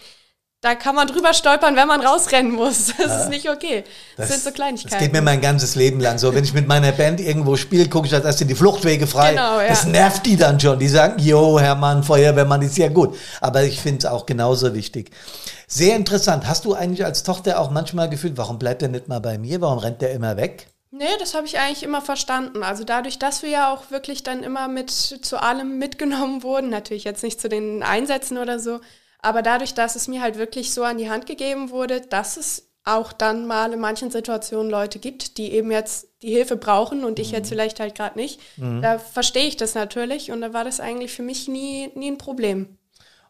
da 0.62 0.76
kann 0.76 0.94
man 0.94 1.08
drüber 1.08 1.34
stolpern, 1.34 1.76
wenn 1.76 1.88
man 1.88 2.02
rausrennen 2.02 2.52
muss. 2.52 2.94
Das 3.02 3.08
ja. 3.08 3.24
ist 3.24 3.30
nicht 3.30 3.50
okay. 3.50 3.84
Das, 4.16 4.28
das, 4.28 4.36
sind 4.36 4.44
so 4.44 4.52
Kleinigkeiten. 4.52 4.94
Das 4.94 5.00
geht 5.00 5.12
mir 5.12 5.24
mein 5.24 5.42
ganzes 5.42 5.74
Leben 5.76 6.00
lang 6.00 6.20
so. 6.20 6.36
Wenn 6.36 6.44
ich 6.44 6.54
mit 6.54 6.68
meiner 6.68 6.92
Band 6.92 7.20
irgendwo 7.20 7.56
spiele, 7.56 7.90
gucke 7.90 8.06
ich, 8.06 8.12
da 8.12 8.32
sind 8.32 8.48
die 8.48 8.56
Fluchtwege 8.56 9.08
frei. 9.08 9.32
Genau, 9.32 9.60
ja. 9.60 9.70
Das 9.70 9.86
nervt 9.86 10.26
die 10.26 10.38
dann 10.38 10.60
schon. 10.60 10.78
Die 10.78 10.88
sagen, 10.88 11.20
jo, 11.20 11.60
Hermann, 11.60 12.04
Feuerwehrmann 12.04 12.62
ist 12.62 12.78
ja 12.78 12.90
gut. 12.90 13.18
Aber 13.40 13.64
ich 13.64 13.82
finde 13.82 14.00
es 14.00 14.06
auch 14.06 14.28
genauso 14.28 14.76
wichtig. 14.76 15.10
Sehr 15.68 15.96
interessant. 15.96 16.46
Hast 16.46 16.66
du 16.66 16.76
eigentlich 16.76 17.04
als 17.04 17.24
Tochter 17.24 17.60
auch 17.60 17.72
manchmal 17.72 18.10
gefühlt, 18.10 18.38
warum 18.38 18.60
bleibt 18.60 18.84
er 18.84 18.90
nicht 18.90 19.08
mal 19.08 19.20
bei 19.20 19.40
mir? 19.40 19.62
Warum 19.62 19.80
rennt 19.80 20.02
der 20.02 20.12
immer 20.12 20.38
weg? 20.38 20.68
Nee, 20.92 21.06
das 21.20 21.34
habe 21.34 21.48
ich 21.48 21.58
eigentlich 21.58 21.84
immer 21.84 22.02
verstanden. 22.02 22.62
Also 22.62 22.84
dadurch, 22.84 23.18
dass 23.18 23.42
wir 23.42 23.50
ja 23.50 23.74
auch 23.74 23.90
wirklich 23.90 24.22
dann 24.22 24.44
immer 24.44 24.68
mit 24.68 24.92
zu 24.92 25.42
allem 25.42 25.80
mitgenommen 25.80 26.44
wurden, 26.44 26.70
natürlich 26.70 27.06
jetzt 27.06 27.24
nicht 27.24 27.42
zu 27.42 27.50
den 27.50 27.82
Einsätzen 27.82 28.38
oder 28.38 28.60
so, 28.60 28.82
aber 29.22 29.42
dadurch, 29.42 29.74
dass 29.74 29.96
es 29.96 30.08
mir 30.08 30.22
halt 30.22 30.38
wirklich 30.38 30.74
so 30.74 30.84
an 30.84 30.98
die 30.98 31.10
Hand 31.10 31.26
gegeben 31.26 31.70
wurde, 31.70 32.02
dass 32.02 32.38
es 32.38 32.72
auch 32.84 33.14
dann 33.14 33.46
mal 33.46 33.74
in 33.74 33.80
manchen 33.80 34.10
Situationen 34.10 34.72
Leute 34.72 34.98
gibt, 34.98 35.38
die 35.38 35.52
eben 35.54 35.72
jetzt 35.72 36.08
die 36.24 36.32
Hilfe 36.32 36.56
brauchen 36.56 37.04
und 37.04 37.20
ich 37.20 37.30
mhm. 37.30 37.36
jetzt 37.36 37.50
vielleicht 37.50 37.80
halt 37.80 37.96
gerade 37.96 38.18
nicht, 38.18 38.40
mhm. 38.58 38.82
da 38.82 38.98
verstehe 38.98 39.48
ich 39.48 39.58
das 39.58 39.76
natürlich 39.76 40.32
und 40.32 40.42
da 40.42 40.54
war 40.54 40.64
das 40.64 40.80
eigentlich 40.80 41.12
für 41.12 41.22
mich 41.22 41.48
nie, 41.48 41.92
nie 41.96 42.12
ein 42.12 42.18
Problem. 42.18 42.78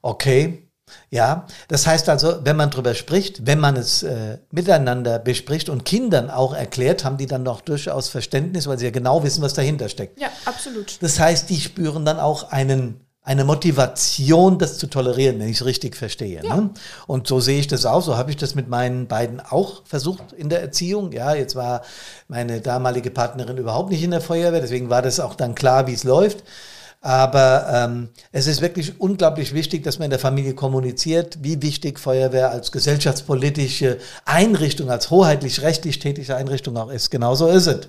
Okay. 0.01 0.67
Ja, 1.09 1.47
das 1.69 1.87
heißt 1.87 2.09
also, 2.09 2.43
wenn 2.43 2.57
man 2.57 2.69
drüber 2.69 2.93
spricht, 2.95 3.45
wenn 3.45 3.59
man 3.59 3.77
es 3.77 4.03
äh, 4.03 4.39
miteinander 4.51 5.19
bespricht 5.19 5.69
und 5.69 5.85
Kindern 5.85 6.29
auch 6.29 6.53
erklärt, 6.53 7.05
haben 7.05 7.15
die 7.17 7.27
dann 7.27 7.45
doch 7.45 7.61
durchaus 7.61 8.09
Verständnis, 8.09 8.67
weil 8.67 8.77
sie 8.77 8.85
ja 8.85 8.91
genau 8.91 9.23
wissen, 9.23 9.41
was 9.41 9.53
dahinter 9.53 9.87
steckt. 9.87 10.19
Ja, 10.19 10.29
absolut. 10.43 11.01
Das 11.01 11.17
heißt, 11.17 11.49
die 11.49 11.61
spüren 11.61 12.03
dann 12.03 12.19
auch 12.19 12.51
einen 12.51 13.05
eine 13.23 13.43
Motivation, 13.43 14.57
das 14.57 14.79
zu 14.79 14.87
tolerieren, 14.87 15.39
wenn 15.39 15.47
ich 15.47 15.57
es 15.57 15.65
richtig 15.65 15.95
verstehe. 15.95 16.41
Ja. 16.43 16.55
Ne? 16.55 16.69
Und 17.05 17.27
so 17.27 17.39
sehe 17.39 17.59
ich 17.59 17.67
das 17.67 17.85
auch. 17.85 18.01
So 18.01 18.17
habe 18.17 18.31
ich 18.31 18.37
das 18.37 18.55
mit 18.55 18.67
meinen 18.67 19.07
beiden 19.07 19.39
auch 19.39 19.83
versucht 19.85 20.33
in 20.33 20.49
der 20.49 20.61
Erziehung. 20.61 21.11
Ja, 21.11 21.35
jetzt 21.35 21.55
war 21.55 21.83
meine 22.27 22.61
damalige 22.61 23.11
Partnerin 23.11 23.57
überhaupt 23.57 23.91
nicht 23.91 24.03
in 24.03 24.11
der 24.11 24.21
Feuerwehr, 24.21 24.61
deswegen 24.61 24.89
war 24.89 25.03
das 25.03 25.19
auch 25.19 25.35
dann 25.35 25.53
klar, 25.53 25.85
wie 25.87 25.93
es 25.93 26.03
läuft. 26.03 26.43
Aber 27.03 27.65
ähm, 27.71 28.09
es 28.31 28.45
ist 28.45 28.61
wirklich 28.61 28.99
unglaublich 28.99 29.55
wichtig, 29.55 29.83
dass 29.83 29.97
man 29.97 30.05
in 30.05 30.11
der 30.11 30.19
Familie 30.19 30.53
kommuniziert, 30.53 31.39
wie 31.41 31.61
wichtig 31.61 31.99
Feuerwehr 31.99 32.51
als 32.51 32.71
gesellschaftspolitische 32.71 33.97
Einrichtung, 34.25 34.91
als 34.91 35.09
hoheitlich-rechtlich 35.09 35.97
tätige 35.97 36.35
Einrichtung 36.35 36.77
auch 36.77 36.91
ist. 36.91 37.09
Genauso 37.09 37.47
ist 37.47 37.65
es. 37.65 37.87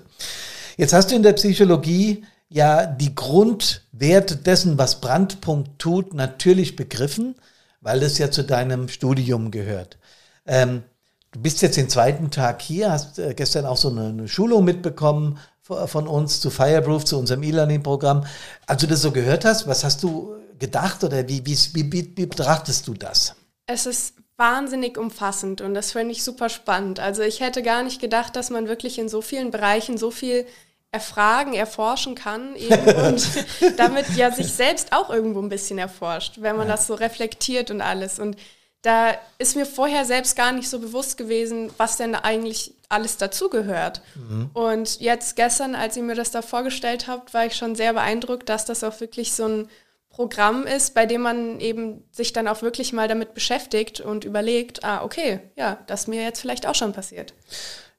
Jetzt 0.77 0.93
hast 0.93 1.11
du 1.11 1.15
in 1.15 1.21
der 1.21 1.33
Psychologie 1.33 2.23
ja 2.53 2.85
die 2.85 3.15
Grundwerte 3.15 4.35
dessen, 4.35 4.77
was 4.77 5.01
Brandpunkt 5.01 5.79
tut, 5.79 6.13
natürlich 6.13 6.75
begriffen, 6.75 7.35
weil 7.81 7.99
das 7.99 8.19
ja 8.19 8.29
zu 8.29 8.43
deinem 8.43 8.87
Studium 8.89 9.49
gehört. 9.49 9.97
Ähm, 10.45 10.83
du 11.31 11.41
bist 11.41 11.61
jetzt 11.63 11.77
den 11.77 11.89
zweiten 11.89 12.29
Tag 12.29 12.61
hier, 12.61 12.91
hast 12.91 13.17
äh, 13.17 13.33
gestern 13.33 13.65
auch 13.65 13.77
so 13.77 13.89
eine, 13.89 14.07
eine, 14.07 14.27
Schulung 14.27 14.63
mitbekommen 14.63 15.39
von 15.63 16.07
uns 16.07 16.41
zu 16.41 16.49
Fireproof, 16.49 17.05
zu 17.05 17.17
unserem 17.17 17.41
E-Learning-Programm. 17.41 18.25
Als 18.67 18.81
du 18.81 18.87
das 18.87 19.01
so 19.01 19.11
gehört 19.11 19.45
hast, 19.45 19.65
was 19.65 19.83
hast 19.83 20.03
du 20.03 20.35
gedacht 20.59 21.03
oder 21.03 21.27
wie, 21.27 21.45
wie, 21.45 21.57
wie, 21.73 22.13
wie 22.15 22.25
betrachtest 22.25 22.85
du 22.87 22.93
das? 22.93 23.35
Es 23.65 23.85
ist 23.85 24.15
wahnsinnig 24.35 24.97
umfassend 24.97 25.61
und 25.61 25.73
das 25.73 25.93
finde 25.93 26.11
ich 26.11 26.23
super 26.23 26.49
spannend. 26.49 26.99
Also 26.99 27.21
ich 27.21 27.39
hätte 27.39 27.63
gar 27.63 27.81
nicht 27.81 28.01
gedacht, 28.01 28.35
dass 28.35 28.49
man 28.49 28.67
wirklich 28.67 28.99
in 28.99 29.07
so 29.07 29.21
vielen 29.21 29.51
Bereichen 29.51 29.97
so 29.97 30.11
viel 30.11 30.45
erfragen, 30.93 31.53
erforschen 31.53 32.13
kann 32.15 32.55
eben 32.55 32.83
und 33.07 33.27
damit 33.77 34.15
ja 34.15 34.31
sich 34.31 34.53
selbst 34.53 34.93
auch 34.93 35.09
irgendwo 35.09 35.41
ein 35.41 35.49
bisschen 35.49 35.79
erforscht, 35.79 36.35
wenn 36.37 36.55
man 36.55 36.67
das 36.67 36.87
so 36.87 36.93
reflektiert 36.93 37.71
und 37.71 37.81
alles. 37.81 38.19
Und 38.19 38.37
da 38.83 39.13
ist 39.39 39.55
mir 39.55 39.65
vorher 39.65 40.05
selbst 40.05 40.35
gar 40.35 40.51
nicht 40.51 40.69
so 40.69 40.79
bewusst 40.79 41.17
gewesen, 41.17 41.71
was 41.77 41.97
denn 41.97 42.15
eigentlich 42.15 42.75
alles 42.89 43.17
dazugehört. 43.17 44.01
Mhm. 44.13 44.51
Und 44.53 44.99
jetzt 44.99 45.35
gestern, 45.35 45.73
als 45.73 45.97
ihr 45.97 46.03
mir 46.03 46.15
das 46.15 46.31
da 46.31 46.41
vorgestellt 46.41 47.07
habt, 47.07 47.33
war 47.33 47.45
ich 47.45 47.55
schon 47.55 47.75
sehr 47.75 47.93
beeindruckt, 47.93 48.47
dass 48.47 48.65
das 48.65 48.83
auch 48.83 48.99
wirklich 48.99 49.33
so 49.33 49.47
ein 49.47 49.69
Programm 50.09 50.67
ist, 50.67 50.93
bei 50.93 51.07
dem 51.07 51.21
man 51.21 51.59
eben 51.59 52.03
sich 52.11 52.33
dann 52.33 52.47
auch 52.47 52.61
wirklich 52.61 52.93
mal 52.93 53.07
damit 53.07 53.33
beschäftigt 53.33 53.99
und 53.99 54.25
überlegt, 54.25 54.83
ah, 54.83 55.03
okay, 55.03 55.39
ja, 55.55 55.79
das 55.87 56.05
mir 56.05 56.21
jetzt 56.21 56.39
vielleicht 56.39 56.67
auch 56.67 56.75
schon 56.75 56.93
passiert. 56.93 57.33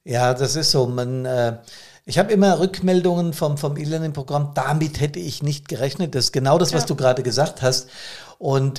Ja, 0.04 0.32
das 0.32 0.54
ist 0.54 0.70
so. 0.70 0.86
Man 0.86 1.24
äh 1.24 1.56
ich 2.06 2.18
habe 2.18 2.32
immer 2.32 2.60
Rückmeldungen 2.60 3.32
vom, 3.32 3.56
vom 3.56 3.78
E-Learning-Programm, 3.78 4.52
damit 4.54 5.00
hätte 5.00 5.18
ich 5.18 5.42
nicht 5.42 5.68
gerechnet. 5.68 6.14
Das 6.14 6.26
ist 6.26 6.32
genau 6.32 6.58
das, 6.58 6.74
was 6.74 6.82
ja. 6.82 6.88
du 6.88 6.96
gerade 6.96 7.22
gesagt 7.22 7.62
hast. 7.62 7.88
Und 8.38 8.78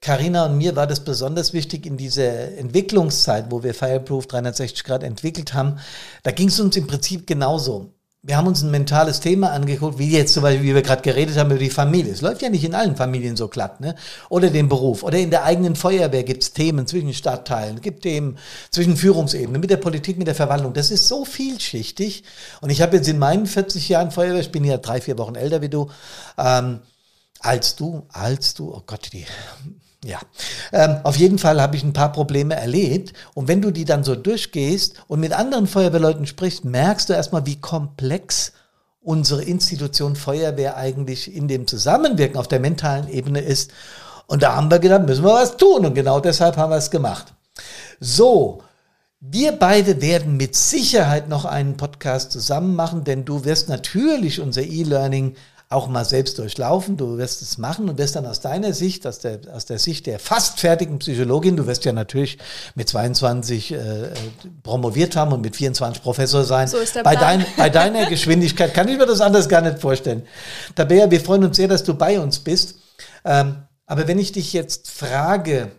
Karina 0.00 0.46
äh, 0.46 0.48
und 0.48 0.58
mir 0.58 0.74
war 0.74 0.88
das 0.88 1.04
besonders 1.04 1.52
wichtig 1.52 1.86
in 1.86 1.96
dieser 1.96 2.56
Entwicklungszeit, 2.58 3.46
wo 3.50 3.62
wir 3.62 3.74
Fireproof 3.74 4.26
360 4.26 4.82
Grad 4.82 5.04
entwickelt 5.04 5.54
haben. 5.54 5.78
Da 6.24 6.32
ging 6.32 6.48
es 6.48 6.58
uns 6.58 6.76
im 6.76 6.88
Prinzip 6.88 7.28
genauso 7.28 7.92
wir 8.26 8.38
haben 8.38 8.46
uns 8.46 8.62
ein 8.62 8.70
mentales 8.70 9.20
Thema 9.20 9.52
angeguckt, 9.52 9.98
wie 9.98 10.10
jetzt 10.10 10.32
zum 10.32 10.42
Beispiel, 10.42 10.64
wie 10.64 10.74
wir 10.74 10.80
gerade 10.80 11.02
geredet 11.02 11.36
haben 11.36 11.50
über 11.50 11.58
die 11.58 11.68
Familie. 11.68 12.10
Es 12.10 12.22
läuft 12.22 12.40
ja 12.40 12.48
nicht 12.48 12.64
in 12.64 12.74
allen 12.74 12.96
Familien 12.96 13.36
so 13.36 13.48
glatt, 13.48 13.82
ne? 13.82 13.94
Oder 14.30 14.48
den 14.48 14.70
Beruf. 14.70 15.02
Oder 15.02 15.18
in 15.18 15.30
der 15.30 15.44
eigenen 15.44 15.76
Feuerwehr 15.76 16.24
gibt 16.24 16.42
es 16.42 16.54
Themen 16.54 16.86
zwischen 16.86 17.12
Stadtteilen, 17.12 17.82
gibt 17.82 18.02
Themen 18.02 18.38
zwischen 18.70 18.96
Führungsebenen, 18.96 19.60
mit 19.60 19.68
der 19.68 19.76
Politik, 19.76 20.16
mit 20.16 20.26
der 20.26 20.34
Verwaltung. 20.34 20.72
Das 20.72 20.90
ist 20.90 21.06
so 21.06 21.26
vielschichtig. 21.26 22.24
Und 22.62 22.70
ich 22.70 22.80
habe 22.80 22.96
jetzt 22.96 23.08
in 23.08 23.18
meinen 23.18 23.44
40 23.44 23.90
Jahren 23.90 24.10
Feuerwehr, 24.10 24.40
ich 24.40 24.52
bin 24.52 24.64
ja 24.64 24.78
drei, 24.78 25.02
vier 25.02 25.18
Wochen 25.18 25.34
älter 25.34 25.60
wie 25.60 25.68
du, 25.68 25.90
ähm, 26.38 26.80
als 27.40 27.76
du, 27.76 28.06
als 28.08 28.54
du, 28.54 28.72
oh 28.72 28.82
Gott, 28.86 29.12
die 29.12 29.26
ja, 30.04 30.18
ähm, 30.72 30.98
auf 31.02 31.16
jeden 31.16 31.38
Fall 31.38 31.60
habe 31.60 31.76
ich 31.76 31.82
ein 31.82 31.92
paar 31.92 32.12
Probleme 32.12 32.54
erlebt. 32.54 33.12
Und 33.34 33.48
wenn 33.48 33.62
du 33.62 33.70
die 33.70 33.84
dann 33.84 34.04
so 34.04 34.14
durchgehst 34.14 35.02
und 35.08 35.20
mit 35.20 35.32
anderen 35.32 35.66
Feuerwehrleuten 35.66 36.26
sprichst, 36.26 36.64
merkst 36.64 37.08
du 37.08 37.14
erstmal, 37.14 37.46
wie 37.46 37.60
komplex 37.60 38.52
unsere 39.00 39.42
Institution 39.42 40.16
Feuerwehr 40.16 40.76
eigentlich 40.76 41.34
in 41.34 41.48
dem 41.48 41.66
Zusammenwirken 41.66 42.38
auf 42.38 42.48
der 42.48 42.60
mentalen 42.60 43.08
Ebene 43.08 43.40
ist. 43.40 43.70
Und 44.26 44.42
da 44.42 44.56
haben 44.56 44.70
wir 44.70 44.78
gedacht, 44.78 45.06
müssen 45.06 45.24
wir 45.24 45.34
was 45.34 45.56
tun. 45.56 45.84
Und 45.84 45.94
genau 45.94 46.20
deshalb 46.20 46.56
haben 46.56 46.70
wir 46.70 46.76
es 46.76 46.90
gemacht. 46.90 47.34
So, 48.00 48.62
wir 49.20 49.52
beide 49.52 50.02
werden 50.02 50.36
mit 50.36 50.54
Sicherheit 50.54 51.28
noch 51.28 51.44
einen 51.44 51.76
Podcast 51.76 52.32
zusammen 52.32 52.74
machen, 52.74 53.04
denn 53.04 53.24
du 53.24 53.44
wirst 53.44 53.68
natürlich 53.68 54.40
unser 54.40 54.62
E-Learning 54.62 55.34
auch 55.74 55.88
mal 55.88 56.04
selbst 56.04 56.38
durchlaufen. 56.38 56.96
Du 56.96 57.18
wirst 57.18 57.42
es 57.42 57.58
machen 57.58 57.88
und 57.88 57.98
wirst 57.98 58.16
dann 58.16 58.26
aus 58.26 58.40
deiner 58.40 58.72
Sicht, 58.72 59.06
aus 59.06 59.18
der, 59.18 59.40
aus 59.52 59.66
der 59.66 59.78
Sicht 59.78 60.06
der 60.06 60.18
fast 60.18 60.60
fertigen 60.60 60.98
Psychologin, 61.00 61.56
du 61.56 61.66
wirst 61.66 61.84
ja 61.84 61.92
natürlich 61.92 62.38
mit 62.74 62.88
22 62.88 63.72
äh, 63.72 63.78
promoviert 64.62 65.16
haben 65.16 65.32
und 65.32 65.42
mit 65.42 65.56
24 65.56 66.02
Professor 66.02 66.44
sein. 66.44 66.68
So 66.68 66.78
ist 66.78 66.94
der 66.94 67.02
bei, 67.02 67.16
dein, 67.16 67.44
bei 67.56 67.68
deiner 67.68 68.06
Geschwindigkeit 68.08 68.72
kann 68.72 68.88
ich 68.88 68.96
mir 68.96 69.06
das 69.06 69.20
anders 69.20 69.48
gar 69.48 69.60
nicht 69.60 69.80
vorstellen. 69.80 70.22
Tabea, 70.74 71.10
wir 71.10 71.20
freuen 71.20 71.44
uns 71.44 71.56
sehr, 71.56 71.68
dass 71.68 71.84
du 71.84 71.94
bei 71.94 72.18
uns 72.18 72.38
bist. 72.38 72.76
Ähm, 73.24 73.56
aber 73.86 74.08
wenn 74.08 74.18
ich 74.18 74.32
dich 74.32 74.52
jetzt 74.52 74.88
frage, 74.90 75.70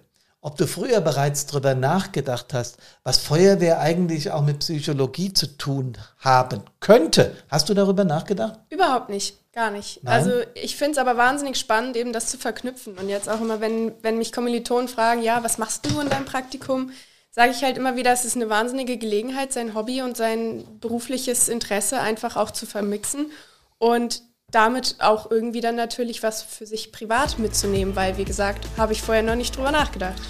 ob 0.46 0.58
du 0.58 0.68
früher 0.68 1.02
bereits 1.02 1.48
darüber 1.48 1.74
nachgedacht 1.74 2.54
hast, 2.54 2.78
was 3.04 3.18
Feuerwehr 3.18 3.80
eigentlich 3.80 4.30
auch 4.30 4.44
mit 4.44 4.60
Psychologie 4.60 5.34
zu 5.34 5.58
tun 5.58 5.98
haben 6.20 6.62
könnte. 6.80 7.36
Hast 7.50 7.68
du 7.68 7.74
darüber 7.74 8.04
nachgedacht? 8.04 8.60
Überhaupt 8.70 9.10
nicht, 9.10 9.40
gar 9.56 9.72
nicht. 9.72 10.04
Nein? 10.04 10.14
Also 10.14 10.32
ich 10.54 10.76
finde 10.76 10.92
es 10.92 10.98
aber 10.98 11.18
wahnsinnig 11.18 11.58
spannend, 11.58 11.96
eben 11.96 12.14
das 12.14 12.28
zu 12.28 12.38
verknüpfen. 12.38 12.98
Und 12.98 13.10
jetzt 13.10 13.30
auch 13.30 13.42
immer, 13.42 13.62
wenn, 13.62 13.94
wenn 14.04 14.18
mich 14.18 14.32
Kommilitonen 14.32 14.88
fragen, 14.88 15.24
ja, 15.24 15.44
was 15.44 15.58
machst 15.58 15.86
du 15.86 16.00
in 16.02 16.10
deinem 16.10 16.26
Praktikum, 16.26 16.92
sage 17.32 17.52
ich 17.52 17.64
halt 17.64 17.78
immer 17.78 17.96
wieder, 17.96 18.12
es 18.12 18.26
ist 18.26 18.36
eine 18.36 18.50
wahnsinnige 18.50 18.98
Gelegenheit, 18.98 19.54
sein 19.54 19.74
Hobby 19.74 20.02
und 20.02 20.16
sein 20.18 20.66
berufliches 20.80 21.50
Interesse 21.50 22.00
einfach 22.00 22.36
auch 22.36 22.52
zu 22.52 22.66
vermixen. 22.66 23.32
Und 23.78 24.22
damit 24.52 24.98
auch 25.00 25.32
irgendwie 25.32 25.62
dann 25.62 25.76
natürlich 25.76 26.22
was 26.22 26.44
für 26.44 26.66
sich 26.66 26.92
privat 26.92 27.40
mitzunehmen, 27.40 27.96
weil, 27.96 28.18
wie 28.18 28.26
gesagt, 28.26 28.68
habe 28.78 28.94
ich 28.94 29.02
vorher 29.02 29.24
noch 29.24 29.36
nicht 29.36 29.56
drüber 29.56 29.72
nachgedacht. 29.72 30.22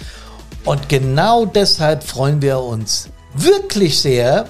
Und 0.64 0.88
genau 0.88 1.44
deshalb 1.44 2.02
freuen 2.02 2.42
wir 2.42 2.58
uns 2.60 3.08
wirklich 3.34 4.00
sehr, 4.00 4.48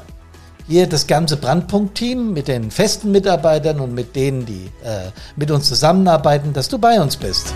hier 0.68 0.88
das 0.88 1.06
ganze 1.06 1.36
Brandpunkt-Team 1.36 2.32
mit 2.32 2.48
den 2.48 2.70
festen 2.70 3.12
Mitarbeitern 3.12 3.80
und 3.80 3.94
mit 3.94 4.16
denen, 4.16 4.46
die 4.46 4.70
äh, 4.84 5.10
mit 5.36 5.50
uns 5.50 5.68
zusammenarbeiten, 5.68 6.52
dass 6.52 6.68
du 6.68 6.78
bei 6.78 7.00
uns 7.00 7.16
bist. 7.16 7.54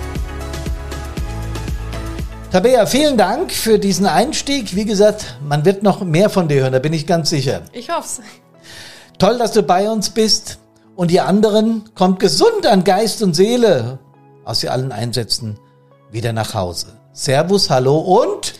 Tabea, 2.52 2.86
vielen 2.86 3.16
Dank 3.16 3.52
für 3.52 3.78
diesen 3.78 4.06
Einstieg. 4.06 4.74
Wie 4.74 4.84
gesagt, 4.84 5.38
man 5.46 5.64
wird 5.64 5.82
noch 5.82 6.02
mehr 6.02 6.30
von 6.30 6.48
dir 6.48 6.62
hören, 6.62 6.72
da 6.72 6.78
bin 6.80 6.92
ich 6.92 7.06
ganz 7.06 7.30
sicher. 7.30 7.62
Ich 7.72 7.90
hoffe 7.90 8.22
es. 8.22 9.18
Toll, 9.18 9.38
dass 9.38 9.52
du 9.52 9.62
bei 9.62 9.88
uns 9.90 10.10
bist. 10.10 10.58
Und 10.96 11.10
ihr 11.10 11.26
anderen 11.26 11.84
kommt 11.94 12.20
gesund 12.20 12.66
an 12.66 12.84
Geist 12.84 13.22
und 13.22 13.34
Seele 13.34 13.98
aus 14.44 14.64
allen 14.64 14.92
Einsätzen 14.92 15.58
wieder 16.10 16.32
nach 16.32 16.54
Hause. 16.54 16.88
Servus, 17.12 17.70
hallo 17.70 17.98
und 17.98 18.54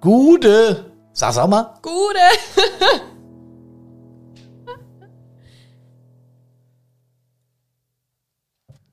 Gude. 0.00 0.92
Sag's 1.12 1.38
auch 1.38 1.46
mal. 1.46 1.74
Gute! 1.82 3.02